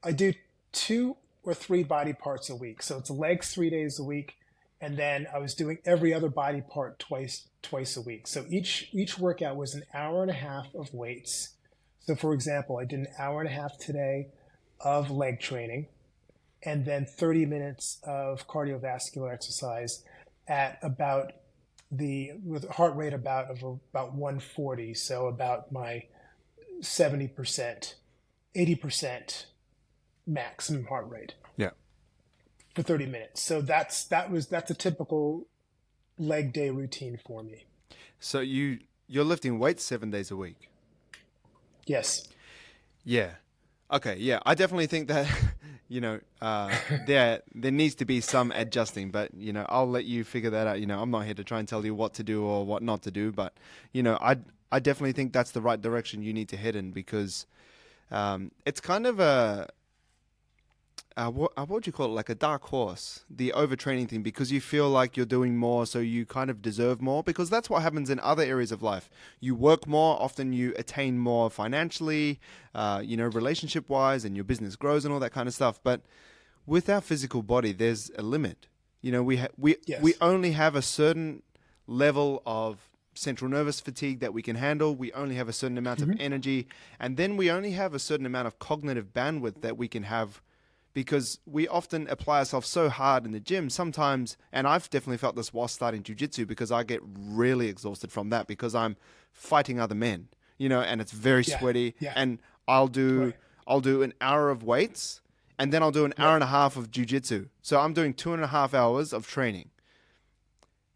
[0.04, 0.34] I do
[0.72, 2.82] two or three body parts a week.
[2.82, 4.36] So it's legs three days a week,
[4.82, 8.26] and then I was doing every other body part twice twice a week.
[8.26, 11.50] So each each workout was an hour and a half of weights.
[12.00, 14.30] So for example, I did an hour and a half today
[14.80, 15.88] of leg training
[16.64, 20.04] and then 30 minutes of cardiovascular exercise
[20.48, 21.34] at about
[21.92, 26.04] the with heart rate about of about 140 so about my
[26.82, 27.94] 70%
[28.56, 29.46] 80%
[30.26, 31.34] maximum heart rate.
[31.58, 31.72] Yeah.
[32.76, 33.42] For 30 minutes.
[33.42, 35.48] So that's that was that's a typical
[36.18, 37.66] leg day routine for me.
[38.20, 40.70] So you you're lifting weights 7 days a week?
[41.86, 42.28] Yes.
[43.04, 43.32] Yeah.
[43.92, 45.26] Okay yeah i definitely think that
[45.90, 46.74] you know, uh,
[47.08, 50.68] there there needs to be some adjusting, but you know, I'll let you figure that
[50.68, 50.80] out.
[50.80, 52.82] You know, I'm not here to try and tell you what to do or what
[52.84, 53.54] not to do, but
[53.92, 54.38] you know, I
[54.72, 57.48] I definitely think that's the right direction you need to head in because
[58.12, 59.68] um, it's kind of a
[61.18, 62.10] uh, what, uh, what would you call it?
[62.10, 66.00] Like a dark horse, the overtraining thing, because you feel like you're doing more, so
[66.00, 67.24] you kind of deserve more.
[67.24, 69.10] Because that's what happens in other areas of life.
[69.40, 72.40] You work more, often you attain more financially,
[72.74, 75.80] uh, you know, relationship wise, and your business grows and all that kind of stuff.
[75.84, 76.02] But
[76.66, 78.68] with our physical body, there's a limit.
[79.02, 80.02] You know, we ha- we yes.
[80.02, 81.42] we only have a certain
[81.88, 84.96] level of central nervous fatigue that we can handle.
[84.96, 86.12] We only have a certain amount mm-hmm.
[86.12, 86.68] of energy,
[87.00, 90.42] and then we only have a certain amount of cognitive bandwidth that we can have
[90.94, 95.36] because we often apply ourselves so hard in the gym sometimes and i've definitely felt
[95.36, 98.96] this while starting jiu-jitsu because i get really exhausted from that because i'm
[99.32, 100.28] fighting other men
[100.58, 102.14] you know and it's very yeah, sweaty yeah.
[102.16, 103.36] and i'll do right.
[103.68, 105.22] i'll do an hour of weights
[105.58, 108.34] and then i'll do an hour and a half of jiu-jitsu so i'm doing two
[108.34, 109.70] and a half hours of training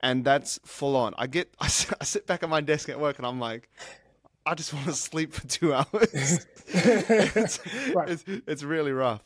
[0.02, 3.28] and that's full on i get i sit back at my desk at work and
[3.28, 3.70] i'm like
[4.46, 6.46] I just want to sleep for two hours.
[6.68, 7.60] it's,
[7.96, 8.10] right.
[8.10, 9.22] it's, it's really rough.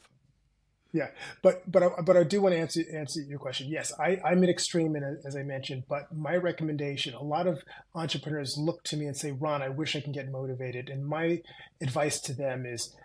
[0.93, 1.09] Yeah,
[1.43, 3.67] but but I, but I do want to answer answer your question.
[3.69, 5.83] Yes, I, I'm an extreme, in, as I mentioned.
[5.89, 7.61] But my recommendation: a lot of
[7.93, 11.41] entrepreneurs look to me and say, "Ron, I wish I can get motivated." And my
[11.81, 12.95] advice to them is,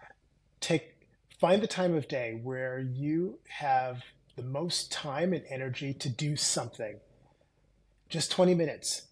[0.60, 0.94] take
[1.40, 4.02] find the time of day where you have
[4.36, 7.00] the most time and energy to do something.
[8.08, 9.02] Just 20 minutes,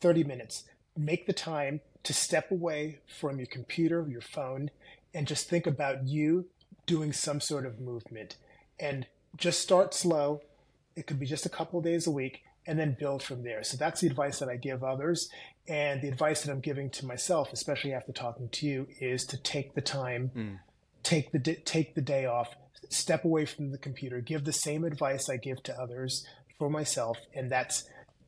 [0.00, 0.64] 30 minutes.
[0.96, 4.70] Make the time to step away from your computer, your phone,
[5.12, 6.46] and just think about you
[6.92, 8.36] doing some sort of movement
[8.78, 10.42] and just start slow.
[10.94, 13.64] It could be just a couple of days a week and then build from there.
[13.64, 15.30] So that's the advice that I give others.
[15.66, 19.38] And the advice that I'm giving to myself, especially after talking to you, is to
[19.38, 20.58] take the time, mm.
[21.02, 22.56] take the take the day off,
[22.90, 26.26] step away from the computer, give the same advice I give to others
[26.58, 27.84] for myself, and that's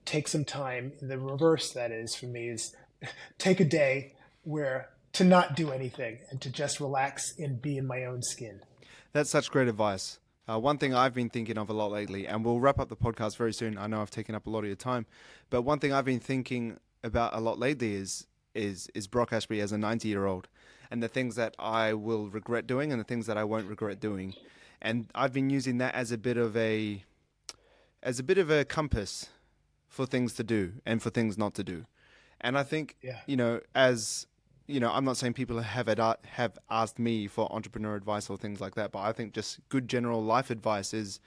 [0.07, 0.93] take some time.
[1.03, 2.75] The reverse that is for me is
[3.39, 7.87] take a day where to not do anything and to just relax and be in
[7.87, 8.61] my own skin.
[9.13, 10.19] That's such great advice.
[10.47, 12.97] Uh, one thing I've been thinking of a lot lately, and we'll wrap up the
[12.97, 13.79] podcast very soon.
[13.79, 15.07] I know I've taken up a lot of your time,
[15.49, 19.61] but one thing I've been thinking about a lot lately is is is Brock Ashby
[19.61, 20.49] as a 90 year old,
[20.91, 24.01] and the things that I will regret doing and the things that I won't regret
[24.01, 24.35] doing,
[24.83, 27.03] and I've been using that as a bit of a
[28.03, 29.31] as a bit of a compass
[29.89, 31.87] for things to do and for things not to do,
[32.41, 33.21] and I think yeah.
[33.27, 34.27] you know as
[34.67, 35.89] you know, I'm not saying people have
[36.25, 39.89] have asked me for entrepreneur advice or things like that, but I think just good
[39.89, 41.21] general life advice is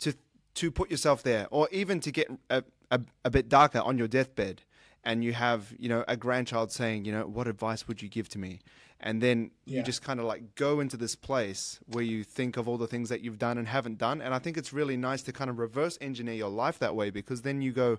[0.00, 0.14] to
[0.54, 4.08] to put yourself there, or even to get a, a, a bit darker on your
[4.08, 4.62] deathbed,
[5.04, 8.28] and you have you know a grandchild saying, you know, what advice would you give
[8.30, 8.60] to me?
[8.98, 9.78] And then yeah.
[9.78, 12.86] you just kind of like go into this place where you think of all the
[12.86, 15.50] things that you've done and haven't done, and I think it's really nice to kind
[15.50, 17.98] of reverse engineer your life that way because then you go,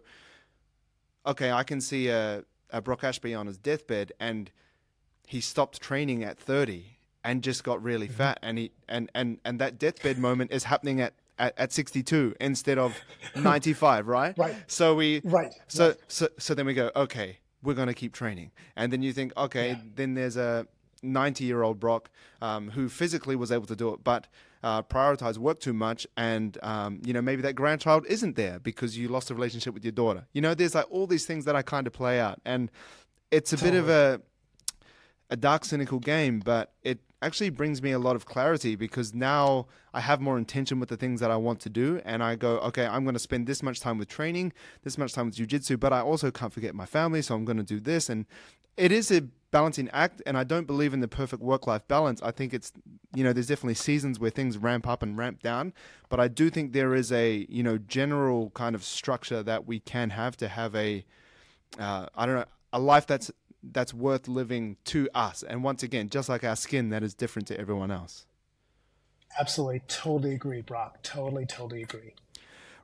[1.26, 4.52] okay, I can see a uh, Brock Ashby on his deathbed, and
[5.26, 8.16] he stopped training at 30 and just got really mm-hmm.
[8.16, 11.14] fat, and he and and and that deathbed moment is happening at.
[11.40, 13.00] At, at 62 instead of
[13.36, 15.98] 95 right right so we right so right.
[16.08, 19.34] so so then we go okay we're going to keep training and then you think
[19.38, 19.82] okay yeah.
[19.94, 20.66] then there's a
[21.04, 22.10] 90 year old Brock
[22.42, 24.28] um, who physically was able to do it, but
[24.64, 26.08] uh, prioritized work too much.
[26.16, 29.84] And, um, you know, maybe that grandchild isn't there because you lost a relationship with
[29.84, 30.28] your daughter.
[30.34, 32.42] You know, there's like all these things that I kind of play out.
[32.46, 32.72] And
[33.32, 34.22] it's a bit of a,
[35.30, 39.68] a dark, cynical game, but it actually brings me a lot of clarity because now
[39.94, 42.02] I have more intention with the things that I want to do.
[42.06, 45.14] And I go, okay, I'm going to spend this much time with training, this much
[45.14, 47.22] time with jujitsu, but I also can't forget my family.
[47.22, 48.10] So I'm going to do this.
[48.10, 48.26] And
[48.76, 52.22] it is a balancing act and I don't believe in the perfect work life balance.
[52.22, 52.72] I think it's
[53.16, 55.74] you know there's definitely seasons where things ramp up and ramp down,
[56.10, 59.80] but I do think there is a you know general kind of structure that we
[59.80, 61.06] can have to have a
[61.80, 63.32] uh, I don't know a life that's
[63.64, 65.44] that's worth living to us.
[65.44, 68.26] And once again, just like our skin that is different to everyone else.
[69.40, 71.04] Absolutely, totally agree, Brock.
[71.04, 72.14] Totally, totally agree.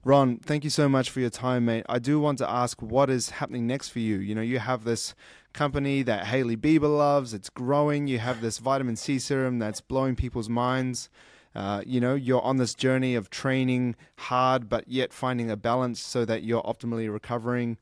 [0.05, 1.85] Ron, thank you so much for your time, mate.
[1.87, 4.17] I do want to ask what is happening next for you.
[4.17, 5.15] You know, you have this
[5.53, 8.07] company that Hailey Bieber loves, it's growing.
[8.07, 11.09] You have this vitamin C serum that's blowing people's minds.
[11.55, 15.99] Uh, you know, you're on this journey of training hard, but yet finding a balance
[15.99, 17.77] so that you're optimally recovering.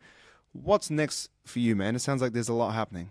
[0.52, 1.96] What's next for you, man?
[1.96, 3.10] It sounds like there's a lot happening.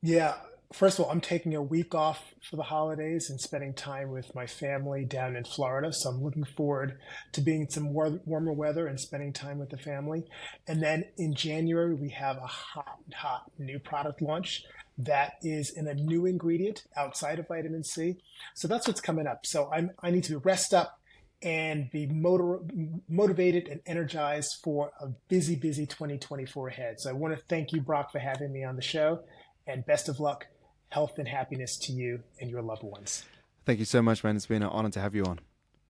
[0.00, 0.34] Yeah,
[0.72, 4.34] first of all, I'm taking a week off for the holidays and spending time with
[4.34, 5.92] my family down in Florida.
[5.92, 6.98] So I'm looking forward
[7.32, 10.24] to being in some war- warmer weather and spending time with the family.
[10.66, 14.64] And then in January, we have a hot, hot new product launch
[14.98, 18.16] that is in a new ingredient outside of vitamin C.
[18.54, 19.46] So that's what's coming up.
[19.46, 21.00] So I'm, I need to rest up
[21.40, 22.58] and be motor,
[23.08, 27.00] motivated and energized for a busy, busy 2024 ahead.
[27.00, 29.20] So I want to thank you, Brock, for having me on the show
[29.68, 30.46] and best of luck
[30.90, 33.24] health and happiness to you and your loved ones.
[33.64, 34.36] Thank you so much, man.
[34.36, 35.40] It's been an honor to have you on.